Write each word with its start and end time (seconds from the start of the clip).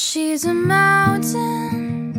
she's 0.00 0.46
a 0.46 0.54
mountain, 0.54 2.12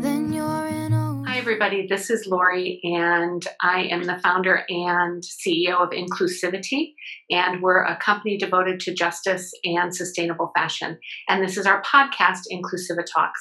then 0.00 0.32
you're 0.32 0.66
an 0.66 0.92
ocean. 0.92 1.24
Hi, 1.24 1.38
everybody. 1.38 1.86
This 1.86 2.10
is 2.10 2.26
Lori, 2.26 2.80
and 2.82 3.46
I 3.62 3.84
am 3.84 4.02
the 4.02 4.18
founder 4.18 4.64
and 4.68 5.22
CEO 5.22 5.80
of 5.80 5.90
Inclusivity. 5.90 6.94
And 7.30 7.62
we're 7.62 7.84
a 7.84 7.96
company 7.96 8.38
devoted 8.38 8.80
to 8.80 8.92
justice 8.92 9.52
and 9.64 9.94
sustainable 9.94 10.50
fashion. 10.56 10.98
And 11.28 11.44
this 11.44 11.56
is 11.56 11.64
our 11.64 11.80
podcast, 11.82 12.40
Inclusiva 12.50 13.04
Talks. 13.14 13.40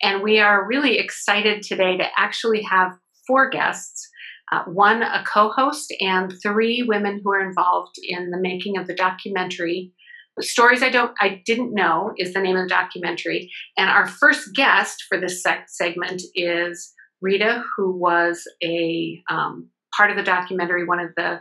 And 0.00 0.22
we 0.22 0.38
are 0.38 0.64
really 0.64 0.98
excited 0.98 1.62
today 1.62 1.96
to 1.96 2.06
actually 2.16 2.62
have 2.62 2.92
four 3.26 3.50
guests. 3.50 4.08
Uh, 4.52 4.62
one 4.66 5.02
a 5.02 5.24
co-host 5.26 5.92
and 6.00 6.32
three 6.42 6.84
women 6.86 7.20
who 7.24 7.32
are 7.32 7.44
involved 7.44 7.96
in 8.06 8.30
the 8.30 8.38
making 8.38 8.76
of 8.76 8.86
the 8.86 8.94
documentary 8.94 9.92
stories 10.40 10.82
i 10.82 10.90
don't 10.90 11.12
i 11.20 11.42
didn't 11.46 11.74
know 11.74 12.12
is 12.18 12.32
the 12.32 12.40
name 12.40 12.56
of 12.56 12.64
the 12.64 12.68
documentary. 12.68 13.50
And 13.76 13.88
our 13.88 14.06
first 14.06 14.54
guest 14.54 15.04
for 15.08 15.20
this 15.20 15.44
segment 15.68 16.22
is 16.34 16.92
rita 17.20 17.62
who 17.76 17.96
was 17.96 18.42
a 18.62 19.22
um, 19.30 19.70
part 19.96 20.10
of 20.10 20.16
the 20.16 20.22
documentary 20.22 20.84
one 20.84 21.00
of 21.00 21.10
the 21.16 21.40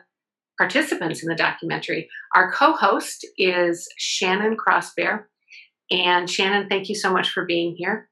participants 0.57 1.23
in 1.23 1.29
the 1.29 1.35
documentary. 1.35 2.07
Our 2.35 2.51
co-host 2.51 3.25
is 3.37 3.87
shannon 3.97 4.55
crossbear. 4.55 5.23
And 5.89 6.29
shannon 6.29 6.69
thank 6.69 6.89
you 6.89 6.95
so 6.95 7.11
much 7.11 7.29
for 7.29 7.45
being 7.45 7.75
here 7.75 8.09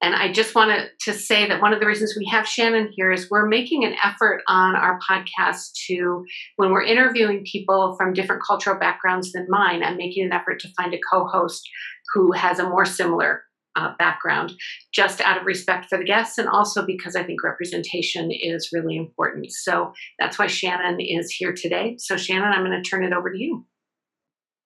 and 0.00 0.14
I 0.14 0.32
just 0.32 0.54
wanted 0.54 0.90
to 1.00 1.12
say 1.12 1.48
that 1.48 1.60
one 1.60 1.72
of 1.72 1.80
the 1.80 1.86
reasons 1.86 2.14
we 2.16 2.26
have 2.26 2.46
Shannon 2.46 2.90
here 2.92 3.10
is 3.10 3.28
we're 3.30 3.48
making 3.48 3.84
an 3.84 3.96
effort 4.04 4.42
on 4.46 4.76
our 4.76 4.98
podcast 5.08 5.72
to, 5.86 6.24
when 6.56 6.70
we're 6.70 6.84
interviewing 6.84 7.44
people 7.44 7.96
from 7.96 8.12
different 8.12 8.42
cultural 8.46 8.78
backgrounds 8.78 9.32
than 9.32 9.46
mine, 9.48 9.82
I'm 9.82 9.96
making 9.96 10.24
an 10.24 10.32
effort 10.32 10.60
to 10.60 10.72
find 10.76 10.94
a 10.94 11.00
co 11.10 11.26
host 11.26 11.68
who 12.14 12.30
has 12.32 12.60
a 12.60 12.68
more 12.68 12.84
similar 12.84 13.42
uh, 13.74 13.94
background, 13.98 14.52
just 14.92 15.20
out 15.20 15.38
of 15.38 15.46
respect 15.46 15.86
for 15.88 15.98
the 15.98 16.04
guests 16.04 16.38
and 16.38 16.48
also 16.48 16.86
because 16.86 17.16
I 17.16 17.24
think 17.24 17.42
representation 17.42 18.30
is 18.30 18.70
really 18.72 18.96
important. 18.96 19.52
So 19.52 19.92
that's 20.18 20.38
why 20.38 20.46
Shannon 20.46 21.00
is 21.00 21.30
here 21.30 21.52
today. 21.52 21.96
So, 21.98 22.16
Shannon, 22.16 22.52
I'm 22.52 22.64
going 22.64 22.82
to 22.82 22.88
turn 22.88 23.04
it 23.04 23.12
over 23.12 23.32
to 23.32 23.38
you. 23.38 23.66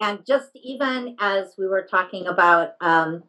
And 0.01 0.25
just 0.27 0.51
even 0.63 1.17
as 1.21 1.55
we 1.57 1.67
were 1.67 1.87
talking 1.89 2.27
about, 2.27 2.73
um, 2.81 3.23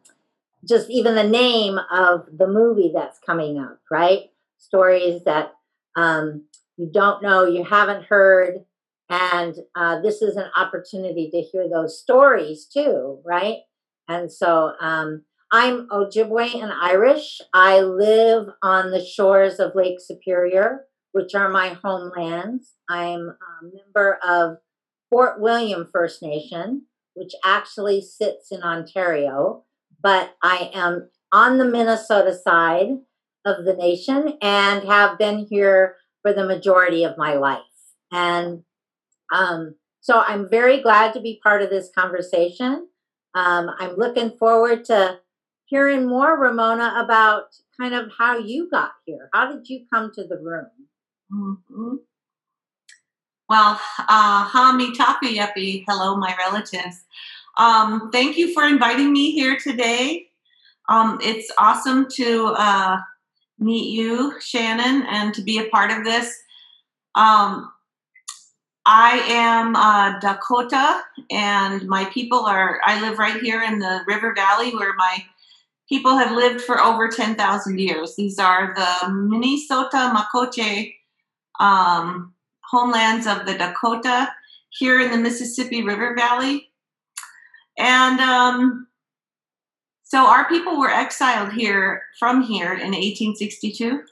just 0.66 0.90
even 0.90 1.14
the 1.14 1.28
name 1.28 1.78
of 1.92 2.26
the 2.36 2.46
movie 2.46 2.92
that's 2.94 3.18
coming 3.24 3.58
up, 3.58 3.80
right? 3.90 4.30
Stories 4.58 5.22
that 5.24 5.52
um, 5.96 6.44
you 6.76 6.90
don't 6.92 7.22
know, 7.22 7.44
you 7.44 7.64
haven't 7.64 8.04
heard. 8.04 8.64
And 9.08 9.54
uh, 9.76 10.00
this 10.00 10.22
is 10.22 10.36
an 10.36 10.50
opportunity 10.56 11.30
to 11.30 11.40
hear 11.40 11.68
those 11.68 12.00
stories 12.00 12.66
too, 12.72 13.20
right? 13.24 13.58
And 14.08 14.32
so 14.32 14.72
um, 14.80 15.24
I'm 15.52 15.88
Ojibwe 15.88 16.62
and 16.62 16.72
Irish. 16.72 17.40
I 17.52 17.80
live 17.80 18.48
on 18.62 18.90
the 18.90 19.04
shores 19.04 19.60
of 19.60 19.74
Lake 19.74 19.98
Superior, 20.00 20.84
which 21.12 21.34
are 21.34 21.48
my 21.48 21.76
homelands. 21.82 22.72
I'm 22.88 23.20
a 23.20 23.64
member 23.76 24.18
of 24.26 24.56
Fort 25.10 25.40
William 25.40 25.88
First 25.92 26.22
Nation, 26.22 26.86
which 27.14 27.34
actually 27.44 28.00
sits 28.00 28.50
in 28.50 28.62
Ontario 28.62 29.64
but 30.04 30.36
I 30.42 30.70
am 30.74 31.08
on 31.32 31.56
the 31.56 31.64
Minnesota 31.64 32.36
side 32.36 32.90
of 33.46 33.64
the 33.64 33.74
nation 33.74 34.36
and 34.42 34.84
have 34.84 35.18
been 35.18 35.46
here 35.50 35.96
for 36.22 36.34
the 36.34 36.46
majority 36.46 37.04
of 37.04 37.18
my 37.18 37.34
life. 37.34 37.62
And 38.12 38.62
um, 39.32 39.76
so 40.00 40.20
I'm 40.20 40.48
very 40.48 40.82
glad 40.82 41.14
to 41.14 41.20
be 41.20 41.40
part 41.42 41.62
of 41.62 41.70
this 41.70 41.88
conversation. 41.96 42.86
Um, 43.34 43.70
I'm 43.78 43.96
looking 43.96 44.30
forward 44.38 44.84
to 44.86 45.20
hearing 45.64 46.06
more, 46.06 46.38
Ramona, 46.38 47.02
about 47.02 47.56
kind 47.80 47.94
of 47.94 48.12
how 48.16 48.38
you 48.38 48.68
got 48.70 48.92
here. 49.06 49.30
How 49.32 49.50
did 49.50 49.66
you 49.68 49.86
come 49.92 50.12
to 50.14 50.24
the 50.24 50.36
room? 50.36 50.66
Mm-hmm. 51.32 51.94
Well, 53.48 53.80
uh, 53.98 54.48
Hami 54.48 54.94
Takuyepi, 54.94 55.84
hello, 55.88 56.16
my 56.16 56.34
relatives. 56.38 57.04
Um, 57.56 58.10
thank 58.10 58.36
you 58.36 58.52
for 58.52 58.64
inviting 58.64 59.12
me 59.12 59.32
here 59.32 59.56
today. 59.56 60.26
Um, 60.88 61.18
it's 61.22 61.50
awesome 61.58 62.06
to 62.12 62.54
uh, 62.56 62.98
meet 63.58 63.92
you, 63.92 64.34
Shannon, 64.40 65.06
and 65.08 65.32
to 65.34 65.42
be 65.42 65.58
a 65.58 65.68
part 65.68 65.90
of 65.90 66.04
this. 66.04 66.34
Um, 67.14 67.70
I 68.86 69.18
am 69.28 69.76
uh, 69.76 70.18
Dakota, 70.18 71.00
and 71.30 71.86
my 71.86 72.04
people 72.06 72.40
are, 72.40 72.80
I 72.84 73.00
live 73.00 73.18
right 73.18 73.40
here 73.40 73.62
in 73.62 73.78
the 73.78 74.00
River 74.06 74.34
Valley 74.34 74.74
where 74.74 74.94
my 74.94 75.24
people 75.88 76.16
have 76.16 76.32
lived 76.32 76.60
for 76.60 76.80
over 76.80 77.08
10,000 77.08 77.78
years. 77.78 78.14
These 78.16 78.38
are 78.38 78.74
the 78.74 79.10
Minnesota 79.10 80.12
Makoche 80.14 80.94
um, 81.60 82.34
homelands 82.70 83.26
of 83.26 83.46
the 83.46 83.54
Dakota 83.54 84.32
here 84.70 85.00
in 85.00 85.10
the 85.10 85.18
Mississippi 85.18 85.82
River 85.82 86.14
Valley. 86.14 86.68
And 87.76 88.20
um, 88.20 88.86
so 90.02 90.26
our 90.26 90.48
people 90.48 90.78
were 90.78 90.90
exiled 90.90 91.52
here 91.52 92.02
from 92.18 92.42
here 92.42 92.72
in 92.72 92.92
1862. 92.92 94.02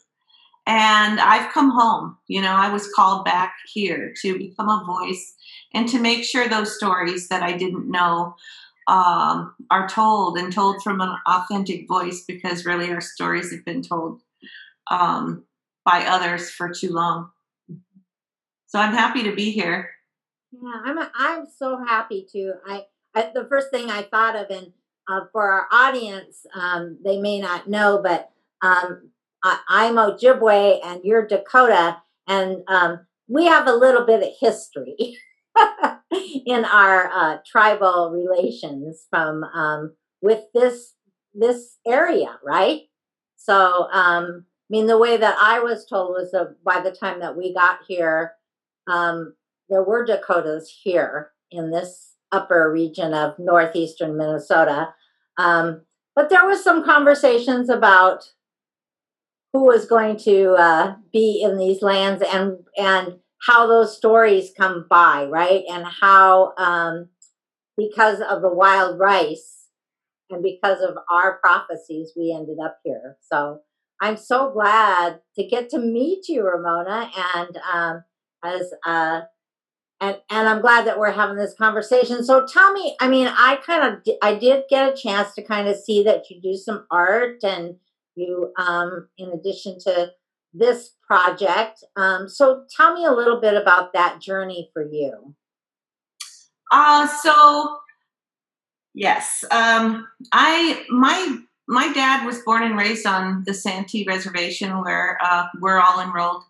And 0.66 1.20
I've 1.20 1.52
come 1.52 1.70
home. 1.70 2.16
You 2.28 2.40
know, 2.40 2.52
I 2.52 2.72
was 2.72 2.92
called 2.92 3.24
back 3.24 3.54
here 3.72 4.14
to 4.22 4.38
become 4.38 4.68
a 4.68 4.84
voice 4.86 5.34
and 5.74 5.88
to 5.88 6.00
make 6.00 6.24
sure 6.24 6.48
those 6.48 6.76
stories 6.76 7.28
that 7.28 7.42
I 7.42 7.52
didn't 7.56 7.90
know 7.90 8.36
um, 8.88 9.54
are 9.70 9.88
told 9.88 10.38
and 10.38 10.52
told 10.52 10.82
from 10.82 11.00
an 11.00 11.14
authentic 11.26 11.86
voice 11.88 12.24
because 12.26 12.64
really 12.64 12.90
our 12.90 13.00
stories 13.00 13.52
have 13.52 13.64
been 13.64 13.82
told 13.82 14.20
um, 14.90 15.44
by 15.84 16.04
others 16.04 16.50
for 16.50 16.68
too 16.68 16.90
long. 16.90 17.30
So 18.66 18.78
I'm 18.78 18.94
happy 18.94 19.24
to 19.24 19.34
be 19.34 19.50
here. 19.50 19.90
Yeah, 20.52 20.80
I'm. 20.84 20.98
I'm 21.14 21.46
so 21.58 21.82
happy 21.84 22.26
to. 22.32 22.54
I 22.66 22.84
I, 23.14 23.30
the 23.34 23.46
first 23.48 23.70
thing 23.70 23.90
I 23.90 24.02
thought 24.02 24.36
of, 24.36 24.50
and 24.50 24.72
uh, 25.08 25.26
for 25.32 25.50
our 25.50 25.66
audience, 25.72 26.46
um, 26.54 26.98
they 27.04 27.20
may 27.20 27.40
not 27.40 27.68
know, 27.68 28.00
but 28.02 28.30
um, 28.62 29.10
I, 29.44 29.86
am 29.86 29.96
Ojibwe 29.96 30.80
and 30.84 31.00
you're 31.04 31.26
Dakota, 31.26 31.98
and 32.26 32.62
um, 32.68 33.06
we 33.28 33.46
have 33.46 33.66
a 33.66 33.74
little 33.74 34.06
bit 34.06 34.22
of 34.22 34.28
history 34.40 35.18
in 36.46 36.64
our 36.64 37.10
uh, 37.12 37.38
tribal 37.44 38.10
relations 38.10 39.06
from 39.10 39.44
um, 39.44 39.94
with 40.20 40.44
this 40.54 40.94
this 41.34 41.78
area, 41.86 42.38
right? 42.44 42.82
So, 43.36 43.88
um, 43.90 44.44
I 44.46 44.70
mean, 44.70 44.86
the 44.86 44.98
way 44.98 45.16
that 45.16 45.36
I 45.40 45.58
was 45.58 45.86
told 45.86 46.10
was 46.10 46.30
that 46.32 46.56
by 46.64 46.80
the 46.80 46.92
time 46.92 47.20
that 47.20 47.36
we 47.36 47.52
got 47.54 47.80
here, 47.88 48.34
um, 48.86 49.34
there 49.68 49.82
were 49.82 50.04
Dakotas 50.04 50.72
here 50.82 51.32
in 51.50 51.70
this 51.70 52.11
upper 52.32 52.70
region 52.72 53.14
of 53.14 53.38
northeastern 53.38 54.16
Minnesota. 54.16 54.94
Um, 55.38 55.82
but 56.14 56.30
there 56.30 56.46
was 56.46 56.62
some 56.62 56.84
conversations 56.84 57.68
about 57.68 58.32
who 59.52 59.64
was 59.64 59.86
going 59.86 60.16
to 60.16 60.52
uh, 60.52 60.94
be 61.12 61.42
in 61.42 61.58
these 61.58 61.82
lands 61.82 62.22
and 62.32 62.58
and 62.76 63.18
how 63.46 63.66
those 63.66 63.96
stories 63.96 64.52
come 64.56 64.86
by, 64.88 65.26
right? 65.26 65.64
And 65.68 65.84
how 65.84 66.54
um, 66.56 67.08
because 67.76 68.20
of 68.20 68.40
the 68.40 68.52
wild 68.52 68.98
rice 68.98 69.66
and 70.30 70.42
because 70.42 70.80
of 70.80 70.96
our 71.10 71.38
prophecies, 71.38 72.12
we 72.16 72.32
ended 72.32 72.58
up 72.64 72.78
here. 72.84 73.16
So 73.20 73.60
I'm 74.00 74.16
so 74.16 74.50
glad 74.52 75.20
to 75.36 75.46
get 75.46 75.68
to 75.70 75.78
meet 75.78 76.28
you, 76.28 76.44
Ramona, 76.44 77.10
and 77.34 77.58
um, 77.72 78.04
as 78.44 78.72
uh, 78.86 79.22
and 80.02 80.16
and 80.28 80.48
I'm 80.48 80.60
glad 80.60 80.86
that 80.86 80.98
we're 80.98 81.12
having 81.12 81.36
this 81.36 81.54
conversation. 81.54 82.24
So 82.24 82.44
tell 82.44 82.72
me, 82.72 82.96
I 83.00 83.08
mean, 83.08 83.28
I 83.28 83.56
kind 83.64 83.94
of 83.94 84.14
I 84.20 84.34
did 84.34 84.64
get 84.68 84.92
a 84.92 84.96
chance 84.96 85.32
to 85.34 85.42
kind 85.42 85.68
of 85.68 85.76
see 85.76 86.02
that 86.02 86.28
you 86.28 86.40
do 86.40 86.54
some 86.54 86.86
art 86.90 87.42
and 87.44 87.76
you 88.16 88.52
um 88.58 89.08
in 89.16 89.30
addition 89.30 89.78
to 89.84 90.12
this 90.52 90.90
project. 91.06 91.84
Um 91.96 92.28
so 92.28 92.64
tell 92.76 92.94
me 92.94 93.06
a 93.06 93.12
little 93.12 93.40
bit 93.40 93.54
about 93.54 93.92
that 93.92 94.20
journey 94.20 94.70
for 94.74 94.82
you. 94.82 95.34
Uh 96.72 97.06
so 97.06 97.78
yes, 98.94 99.44
um 99.52 100.08
I 100.32 100.84
my 100.90 101.38
my 101.68 101.92
dad 101.92 102.26
was 102.26 102.40
born 102.40 102.64
and 102.64 102.76
raised 102.76 103.06
on 103.06 103.44
the 103.46 103.54
Santee 103.54 104.04
Reservation 104.06 104.82
where 104.82 105.16
uh, 105.24 105.46
we're 105.60 105.78
all 105.78 106.00
enrolled 106.00 106.42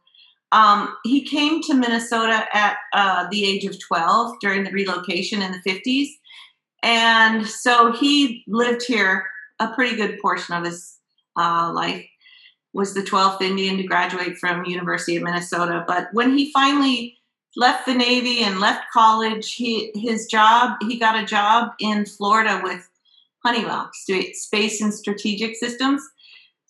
um, 0.52 0.94
he 1.04 1.24
came 1.24 1.62
to 1.62 1.74
Minnesota 1.74 2.46
at 2.52 2.76
uh, 2.92 3.26
the 3.30 3.44
age 3.44 3.64
of 3.64 3.80
12 3.80 4.36
during 4.40 4.64
the 4.64 4.70
relocation 4.70 5.40
in 5.40 5.52
the 5.52 5.70
50s. 5.70 6.08
And 6.82 7.46
so 7.46 7.92
he 7.92 8.44
lived 8.46 8.82
here 8.82 9.26
a 9.58 9.68
pretty 9.68 9.96
good 9.96 10.18
portion 10.20 10.54
of 10.54 10.64
his 10.64 10.98
uh, 11.36 11.72
life. 11.74 12.06
Was 12.74 12.94
the 12.94 13.02
12th 13.02 13.42
Indian 13.42 13.76
to 13.76 13.82
graduate 13.82 14.38
from 14.38 14.64
University 14.64 15.16
of 15.16 15.22
Minnesota. 15.22 15.84
But 15.86 16.08
when 16.12 16.36
he 16.36 16.50
finally 16.52 17.18
left 17.54 17.84
the 17.84 17.94
Navy 17.94 18.42
and 18.42 18.60
left 18.60 18.84
college, 18.90 19.52
he 19.54 19.92
his 19.94 20.26
job 20.26 20.78
he 20.80 20.98
got 20.98 21.22
a 21.22 21.26
job 21.26 21.72
in 21.80 22.06
Florida 22.06 22.62
with 22.64 22.88
Honeywell, 23.44 23.90
Space 23.92 24.80
and 24.80 24.94
Strategic 24.94 25.54
Systems. 25.56 26.02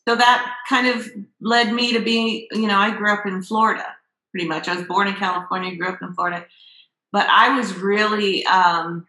So 0.08 0.16
that 0.16 0.54
kind 0.68 0.88
of 0.88 1.08
led 1.40 1.72
me 1.72 1.92
to 1.92 2.00
be, 2.00 2.48
you 2.52 2.66
know, 2.66 2.78
I 2.78 2.90
grew 2.90 3.10
up 3.10 3.24
in 3.26 3.42
Florida 3.42 3.86
pretty 4.32 4.48
much. 4.48 4.66
I 4.66 4.74
was 4.74 4.86
born 4.86 5.06
in 5.06 5.14
California, 5.14 5.76
grew 5.76 5.88
up 5.88 6.02
in 6.02 6.14
Florida. 6.14 6.46
But 7.12 7.28
I 7.28 7.56
was 7.56 7.76
really 7.76 8.44
um, 8.46 9.06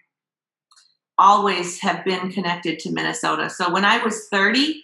always 1.18 1.80
have 1.80 2.04
been 2.06 2.32
connected 2.32 2.78
to 2.80 2.92
Minnesota. 2.92 3.50
So 3.50 3.72
when 3.72 3.86
I 3.86 4.04
was 4.04 4.28
30, 4.28 4.84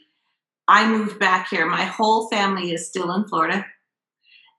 I 0.67 0.87
moved 0.87 1.19
back 1.19 1.49
here. 1.49 1.65
My 1.65 1.83
whole 1.83 2.29
family 2.29 2.71
is 2.71 2.87
still 2.87 3.13
in 3.13 3.27
Florida. 3.27 3.65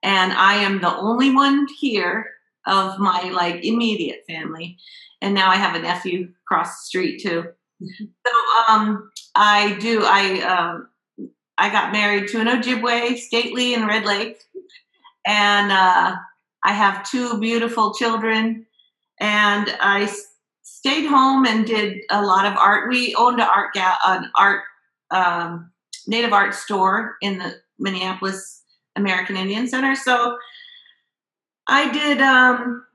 And 0.03 0.31
I 0.33 0.55
am 0.55 0.81
the 0.81 0.95
only 0.95 1.33
one 1.33 1.67
here 1.79 2.29
of 2.67 2.99
my 2.99 3.31
like 3.33 3.63
immediate 3.65 4.23
family. 4.27 4.77
And 5.21 5.33
now 5.33 5.49
I 5.49 5.55
have 5.55 5.75
a 5.75 5.79
nephew 5.79 6.29
across 6.45 6.67
the 6.67 6.85
street 6.85 7.21
too. 7.21 7.45
So 7.81 8.33
um, 8.69 9.09
I 9.33 9.75
do. 9.79 10.03
I 10.05 10.41
um, 10.41 10.87
I 11.57 11.69
got 11.69 11.91
married 11.91 12.27
to 12.29 12.39
an 12.39 12.47
Ojibwe, 12.47 13.17
stately 13.17 13.73
in 13.73 13.85
Red 13.85 14.05
Lake, 14.05 14.41
and 15.25 15.71
uh, 15.71 16.15
I 16.63 16.73
have 16.73 17.09
two 17.09 17.39
beautiful 17.39 17.93
children. 17.93 18.65
And 19.19 19.75
I 19.79 20.11
stayed 20.63 21.05
home 21.05 21.45
and 21.45 21.65
did 21.65 21.99
a 22.09 22.23
lot 22.23 22.45
of 22.45 22.57
art. 22.57 22.89
We 22.89 23.13
owned 23.15 23.39
an 23.39 23.47
art 23.47 23.73
ga- 23.73 23.99
an 24.05 24.31
art 24.35 24.63
um, 25.11 25.71
native 26.07 26.33
art 26.33 26.55
store 26.55 27.17
in 27.21 27.37
the 27.37 27.55
Minneapolis 27.77 28.63
American 28.95 29.37
Indian 29.37 29.67
Center. 29.67 29.95
So 29.95 30.37
I 31.67 31.91
did. 31.91 32.19
Um, 32.21 32.85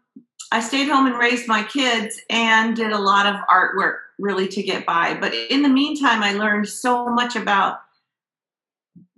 I 0.53 0.61
stayed 0.61 0.89
home 0.89 1.07
and 1.07 1.19
raised 1.19 1.49
my 1.49 1.63
kids 1.65 2.21
and 2.31 2.77
did 2.77 2.93
a 2.93 2.99
lot 2.99 3.27
of 3.27 3.37
artwork 3.51 3.97
really 4.19 4.49
to 4.49 4.63
get 4.63 4.87
by. 4.87 5.17
But 5.21 5.35
in 5.35 5.63
the 5.63 5.69
meantime, 5.69 6.23
I 6.23 6.33
learned 6.33 6.69
so 6.69 7.07
much 7.07 7.37
about 7.37 7.81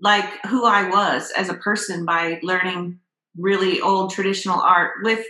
like 0.00 0.28
who 0.46 0.64
I 0.64 0.88
was 0.88 1.32
as 1.36 1.48
a 1.48 1.54
person 1.54 2.04
by 2.04 2.38
learning 2.42 3.00
really 3.36 3.80
old 3.80 4.12
traditional 4.12 4.60
art 4.60 4.96
with 5.02 5.24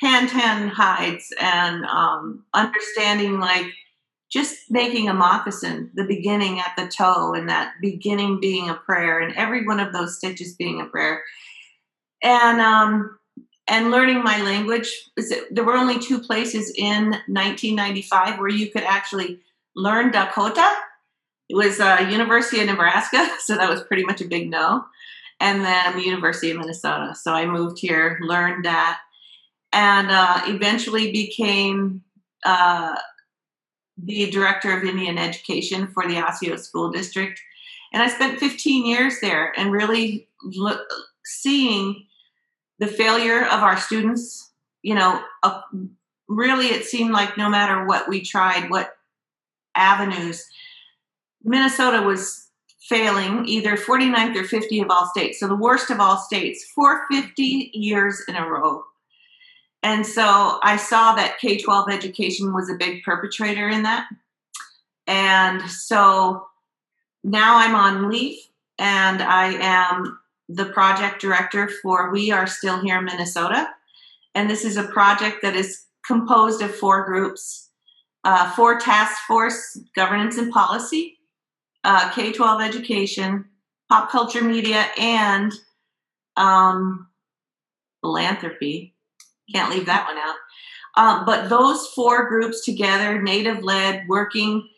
hand 0.00 0.28
tan 0.28 0.68
hides 0.68 1.32
and 1.40 1.84
um, 1.84 2.44
understanding 2.54 3.38
like 3.38 3.66
just 4.30 4.70
making 4.70 5.08
a 5.08 5.14
moccasin, 5.14 5.90
the 5.94 6.04
beginning 6.04 6.58
at 6.58 6.72
the 6.76 6.88
toe, 6.88 7.34
and 7.34 7.50
that 7.50 7.74
beginning 7.82 8.40
being 8.40 8.70
a 8.70 8.74
prayer, 8.74 9.20
and 9.20 9.36
every 9.36 9.66
one 9.66 9.78
of 9.78 9.92
those 9.92 10.16
stitches 10.16 10.54
being 10.54 10.80
a 10.80 10.86
prayer, 10.86 11.22
and 12.22 12.60
um, 12.60 13.18
and 13.68 13.90
learning 13.90 14.22
my 14.22 14.40
language. 14.42 14.90
There 15.50 15.64
were 15.64 15.76
only 15.76 15.98
two 15.98 16.18
places 16.18 16.72
in 16.76 17.10
1995 17.28 18.38
where 18.38 18.48
you 18.48 18.70
could 18.70 18.84
actually 18.84 19.40
learn 19.76 20.10
Dakota 20.10 20.66
it 21.52 21.54
was 21.54 21.80
uh, 21.80 22.08
University 22.10 22.62
of 22.62 22.66
Nebraska, 22.66 23.28
so 23.40 23.56
that 23.56 23.68
was 23.68 23.82
pretty 23.82 24.04
much 24.04 24.22
a 24.22 24.26
big 24.26 24.48
no. 24.48 24.86
And 25.38 25.62
then 25.62 25.96
the 25.96 26.02
University 26.02 26.50
of 26.50 26.56
Minnesota. 26.56 27.14
So 27.14 27.34
I 27.34 27.44
moved 27.44 27.78
here, 27.78 28.18
learned 28.22 28.64
that, 28.64 29.00
and 29.70 30.10
uh, 30.10 30.40
eventually 30.46 31.12
became 31.12 32.04
uh, 32.46 32.94
the 34.02 34.30
director 34.30 34.74
of 34.74 34.84
Indian 34.84 35.18
education 35.18 35.88
for 35.88 36.06
the 36.08 36.16
Osseo 36.16 36.56
School 36.56 36.90
District. 36.90 37.38
And 37.92 38.02
I 38.02 38.08
spent 38.08 38.38
15 38.38 38.86
years 38.86 39.20
there 39.20 39.52
and 39.58 39.72
really 39.72 40.28
lo- 40.42 40.80
seeing 41.24 42.06
the 42.78 42.86
failure 42.86 43.44
of 43.44 43.62
our 43.62 43.76
students. 43.76 44.52
You 44.80 44.94
know, 44.94 45.22
uh, 45.42 45.60
really, 46.28 46.68
it 46.68 46.86
seemed 46.86 47.12
like 47.12 47.36
no 47.36 47.50
matter 47.50 47.84
what 47.84 48.08
we 48.08 48.22
tried, 48.22 48.70
what 48.70 48.96
avenues, 49.74 50.46
Minnesota 51.44 52.02
was 52.02 52.48
failing 52.88 53.46
either 53.46 53.76
49th 53.76 54.36
or 54.36 54.44
50 54.44 54.80
of 54.80 54.90
all 54.90 55.06
states. 55.06 55.40
So 55.40 55.48
the 55.48 55.56
worst 55.56 55.90
of 55.90 56.00
all 56.00 56.16
states 56.16 56.64
for 56.74 57.06
50 57.10 57.70
years 57.72 58.22
in 58.28 58.36
a 58.36 58.48
row. 58.48 58.84
And 59.82 60.06
so 60.06 60.58
I 60.62 60.76
saw 60.76 61.14
that 61.14 61.38
K 61.38 61.58
12 61.58 61.90
education 61.90 62.52
was 62.52 62.70
a 62.70 62.74
big 62.74 63.02
perpetrator 63.02 63.68
in 63.68 63.82
that. 63.82 64.06
And 65.06 65.62
so 65.62 66.46
now 67.24 67.56
I'm 67.56 67.74
on 67.74 68.08
leave 68.08 68.38
and 68.78 69.22
I 69.22 69.54
am 69.54 70.18
the 70.48 70.66
project 70.66 71.20
director 71.20 71.68
for 71.82 72.12
We 72.12 72.30
Are 72.30 72.46
Still 72.46 72.80
Here 72.80 73.00
Minnesota. 73.00 73.68
And 74.34 74.48
this 74.48 74.64
is 74.64 74.76
a 74.76 74.84
project 74.84 75.38
that 75.42 75.56
is 75.56 75.84
composed 76.06 76.62
of 76.62 76.74
four 76.74 77.04
groups 77.04 77.70
uh, 78.24 78.50
four 78.52 78.78
task 78.78 79.22
force 79.26 79.78
governance 79.94 80.38
and 80.38 80.52
policy, 80.52 81.18
uh, 81.84 82.10
K 82.10 82.32
12 82.32 82.60
education, 82.60 83.46
pop 83.88 84.10
culture 84.10 84.42
media, 84.42 84.86
and 84.98 85.52
um, 86.36 87.08
philanthropy. 88.00 88.94
Can't 89.52 89.70
leave 89.70 89.86
that 89.86 90.06
one 90.06 90.18
out. 90.18 90.36
Um, 90.96 91.24
but 91.24 91.48
those 91.48 91.86
four 91.88 92.28
groups 92.28 92.64
together, 92.64 93.20
native 93.20 93.62
led, 93.62 94.04
working 94.08 94.68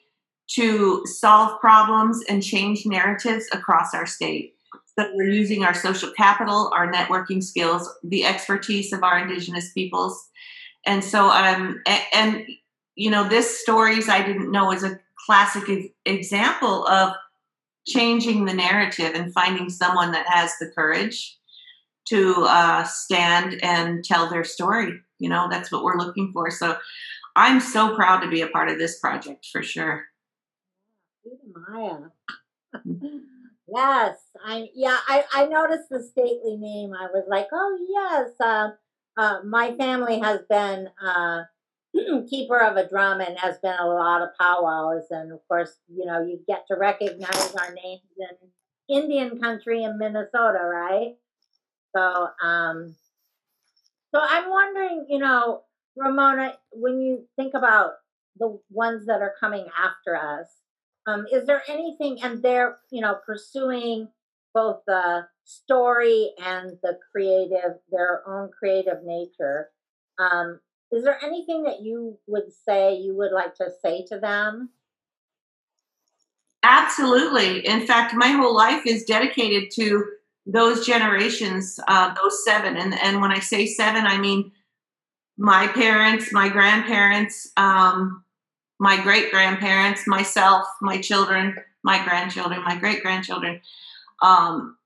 to 0.46 1.04
solve 1.06 1.60
problems 1.60 2.22
and 2.28 2.42
change 2.42 2.86
narratives 2.86 3.46
across 3.52 3.94
our 3.94 4.06
state. 4.06 4.54
So 4.96 5.10
we're 5.14 5.30
using 5.30 5.64
our 5.64 5.74
social 5.74 6.10
capital, 6.12 6.70
our 6.74 6.90
networking 6.92 7.42
skills, 7.42 7.90
the 8.04 8.24
expertise 8.24 8.92
of 8.92 9.02
our 9.02 9.18
indigenous 9.18 9.72
peoples. 9.72 10.28
And 10.86 11.02
so, 11.02 11.28
um, 11.30 11.82
and, 11.86 12.02
and 12.12 12.46
you 12.94 13.10
know, 13.10 13.28
this 13.28 13.60
stories 13.60 14.08
I 14.08 14.24
didn't 14.24 14.52
know 14.52 14.70
is 14.70 14.84
a 14.84 15.00
classic 15.24 15.92
example 16.04 16.86
of 16.86 17.14
changing 17.86 18.44
the 18.44 18.54
narrative 18.54 19.12
and 19.14 19.32
finding 19.32 19.68
someone 19.68 20.12
that 20.12 20.26
has 20.28 20.52
the 20.58 20.70
courage 20.74 21.38
to 22.06 22.44
uh, 22.48 22.84
stand 22.84 23.62
and 23.62 24.04
tell 24.04 24.28
their 24.28 24.44
story. 24.44 24.92
You 25.18 25.28
know, 25.28 25.48
that's 25.50 25.70
what 25.70 25.84
we're 25.84 25.98
looking 25.98 26.30
for. 26.32 26.50
So 26.50 26.76
I'm 27.36 27.60
so 27.60 27.94
proud 27.94 28.20
to 28.20 28.28
be 28.28 28.42
a 28.42 28.48
part 28.48 28.68
of 28.68 28.78
this 28.78 28.98
project 28.98 29.46
for 29.50 29.62
sure. 29.62 30.04
Maya. 31.68 31.98
yes, 33.68 34.18
I 34.44 34.68
yeah, 34.74 34.98
I, 35.08 35.24
I 35.32 35.46
noticed 35.46 35.88
the 35.90 36.02
stately 36.02 36.56
name. 36.56 36.92
I 36.92 37.06
was 37.06 37.24
like, 37.28 37.48
oh 37.52 37.78
yes, 37.88 38.30
uh, 38.40 38.70
uh, 39.16 39.40
my 39.44 39.74
family 39.76 40.18
has 40.18 40.40
been 40.48 40.88
uh, 41.02 41.42
keeper 42.30 42.60
of 42.60 42.76
a 42.76 42.88
drum 42.88 43.20
and 43.20 43.38
has 43.38 43.58
been 43.58 43.76
a 43.78 43.86
lot 43.86 44.22
of 44.22 44.30
powwows 44.40 45.04
and 45.10 45.32
of 45.32 45.40
course 45.48 45.76
you 45.88 46.04
know 46.04 46.22
you 46.22 46.40
get 46.46 46.66
to 46.68 46.76
recognize 46.76 47.54
our 47.54 47.72
names 47.74 48.02
in 48.18 48.96
indian 49.02 49.40
country 49.40 49.82
in 49.84 49.98
minnesota 49.98 50.60
right? 50.62 51.14
So 51.96 52.28
um 52.42 52.96
so 54.14 54.20
i'm 54.22 54.50
wondering 54.50 55.06
you 55.08 55.18
know 55.18 55.62
ramona 55.96 56.54
when 56.72 57.00
you 57.00 57.24
think 57.36 57.54
about 57.54 57.92
the 58.38 58.58
ones 58.70 59.06
that 59.06 59.22
are 59.22 59.34
coming 59.38 59.66
after 59.76 60.16
us 60.16 60.48
um 61.06 61.26
is 61.32 61.46
there 61.46 61.62
anything 61.68 62.22
and 62.22 62.42
they're 62.42 62.78
you 62.90 63.00
know 63.00 63.16
pursuing 63.26 64.08
both 64.52 64.80
the 64.86 65.26
story 65.44 66.32
and 66.44 66.78
the 66.82 66.98
creative 67.12 67.78
their 67.90 68.22
own 68.28 68.50
creative 68.56 69.02
nature 69.04 69.70
um 70.18 70.60
is 70.94 71.04
there 71.04 71.18
anything 71.22 71.64
that 71.64 71.82
you 71.82 72.18
would 72.26 72.52
say 72.66 72.94
you 72.96 73.16
would 73.16 73.32
like 73.32 73.54
to 73.56 73.70
say 73.82 74.04
to 74.08 74.18
them? 74.18 74.70
Absolutely. 76.62 77.66
In 77.66 77.86
fact, 77.86 78.14
my 78.14 78.28
whole 78.28 78.54
life 78.54 78.86
is 78.86 79.04
dedicated 79.04 79.70
to 79.72 80.04
those 80.46 80.86
generations, 80.86 81.78
uh, 81.88 82.14
those 82.14 82.44
seven. 82.44 82.76
And, 82.76 82.94
and 83.02 83.20
when 83.20 83.32
I 83.32 83.38
say 83.38 83.66
seven, 83.66 84.06
I 84.06 84.18
mean 84.18 84.52
my 85.36 85.66
parents, 85.68 86.32
my 86.32 86.48
grandparents, 86.48 87.50
um, 87.56 88.24
my 88.78 89.00
great 89.02 89.30
grandparents, 89.30 90.06
myself, 90.06 90.66
my 90.80 91.00
children, 91.00 91.56
my 91.82 92.02
grandchildren, 92.04 92.62
my 92.64 92.76
great 92.76 93.02
grandchildren. 93.02 93.60
Um, 94.22 94.76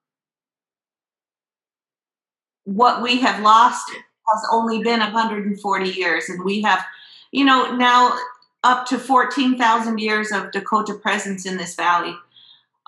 what 2.65 3.03
we 3.03 3.21
have 3.21 3.43
lost 3.43 3.91
has 4.33 4.45
only 4.53 4.83
been 4.83 5.01
140 5.01 5.91
years, 5.91 6.29
and 6.29 6.45
we 6.45 6.63
have, 6.63 6.85
you 7.33 7.45
know, 7.45 7.75
now 7.77 8.17
up 8.65 8.87
to 8.87 8.99
14,000 8.99 9.99
years 9.99 10.33
of 10.33 10.51
Dakota 10.53 10.95
presence 10.95 11.47
in 11.47 11.57
this 11.57 11.75
valley. 11.75 12.15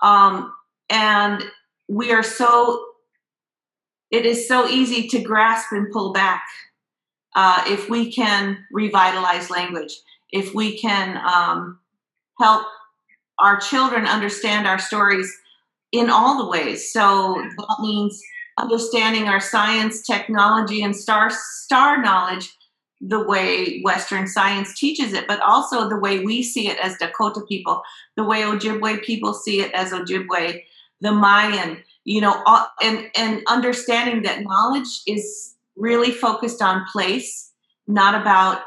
Um, 0.01 0.53
and 0.89 1.43
we 1.87 2.11
are 2.11 2.23
so, 2.23 2.85
it 4.09 4.25
is 4.25 4.47
so 4.47 4.67
easy 4.67 5.07
to 5.09 5.21
grasp 5.21 5.71
and 5.71 5.91
pull 5.91 6.11
back 6.11 6.43
uh, 7.35 7.63
if 7.67 7.89
we 7.89 8.11
can 8.11 8.65
revitalize 8.71 9.49
language, 9.49 9.93
if 10.31 10.53
we 10.53 10.77
can 10.77 11.17
um, 11.25 11.79
help 12.39 12.65
our 13.39 13.59
children 13.59 14.05
understand 14.05 14.67
our 14.67 14.79
stories 14.79 15.35
in 15.91 16.09
all 16.09 16.37
the 16.37 16.49
ways. 16.49 16.91
So 16.91 17.41
that 17.57 17.77
means 17.81 18.21
understanding 18.57 19.27
our 19.27 19.39
science, 19.39 20.01
technology, 20.01 20.83
and 20.83 20.95
star 20.95 21.29
star 21.29 22.01
knowledge, 22.01 22.49
the 22.99 23.23
way 23.23 23.81
Western 23.81 24.27
science 24.27 24.77
teaches 24.77 25.13
it, 25.13 25.27
but 25.27 25.41
also 25.41 25.89
the 25.89 25.99
way 25.99 26.19
we 26.19 26.43
see 26.43 26.67
it 26.67 26.77
as 26.79 26.97
Dakota 26.97 27.41
people, 27.47 27.81
the 28.15 28.23
way 28.23 28.41
Ojibwe 28.41 29.01
people 29.03 29.33
see 29.33 29.61
it 29.61 29.71
as 29.73 29.91
Ojibwe, 29.91 30.61
the 31.01 31.11
Mayan, 31.11 31.83
you 32.03 32.21
know, 32.21 32.43
and 32.81 33.09
and 33.17 33.41
understanding 33.47 34.21
that 34.23 34.43
knowledge 34.43 35.01
is 35.07 35.55
really 35.75 36.11
focused 36.11 36.61
on 36.61 36.85
place, 36.91 37.51
not 37.87 38.19
about 38.19 38.61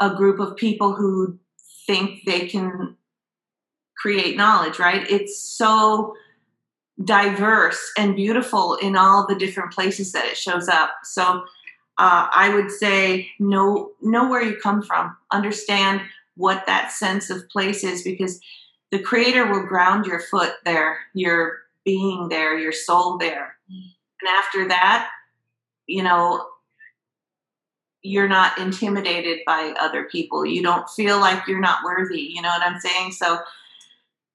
a 0.00 0.14
group 0.14 0.40
of 0.40 0.56
people 0.56 0.94
who 0.94 1.38
think 1.86 2.20
they 2.26 2.46
can 2.46 2.96
create 3.96 4.36
knowledge, 4.36 4.78
right? 4.78 5.08
It's 5.10 5.38
so 5.38 6.14
diverse 7.04 7.92
and 7.96 8.14
beautiful 8.14 8.74
in 8.76 8.94
all 8.94 9.26
the 9.26 9.34
different 9.34 9.72
places 9.72 10.12
that 10.12 10.26
it 10.26 10.36
shows 10.36 10.68
up. 10.68 10.90
So 11.02 11.22
uh, 11.98 12.28
I 12.34 12.52
would 12.54 12.70
say 12.70 13.30
know 13.38 13.92
know 14.02 14.28
where 14.28 14.42
you 14.42 14.56
come 14.62 14.82
from, 14.82 15.16
understand 15.32 16.02
what 16.36 16.66
that 16.66 16.92
sense 16.92 17.30
of 17.30 17.48
place 17.48 17.84
is, 17.84 18.02
because 18.02 18.40
the 18.90 18.98
Creator 18.98 19.50
will 19.50 19.66
ground 19.66 20.04
your 20.04 20.20
foot 20.20 20.54
there, 20.64 20.98
your 21.14 21.60
being 21.84 22.28
there, 22.28 22.58
your 22.58 22.72
soul 22.72 23.16
there, 23.16 23.56
and 23.68 24.28
after 24.38 24.68
that, 24.68 25.08
you 25.86 26.02
know, 26.02 26.46
you're 28.02 28.28
not 28.28 28.58
intimidated 28.58 29.40
by 29.46 29.74
other 29.80 30.04
people. 30.04 30.44
You 30.44 30.62
don't 30.62 30.88
feel 30.90 31.18
like 31.18 31.46
you're 31.46 31.60
not 31.60 31.84
worthy. 31.84 32.20
You 32.20 32.42
know 32.42 32.50
what 32.50 32.62
I'm 32.62 32.80
saying? 32.80 33.12
So. 33.12 33.38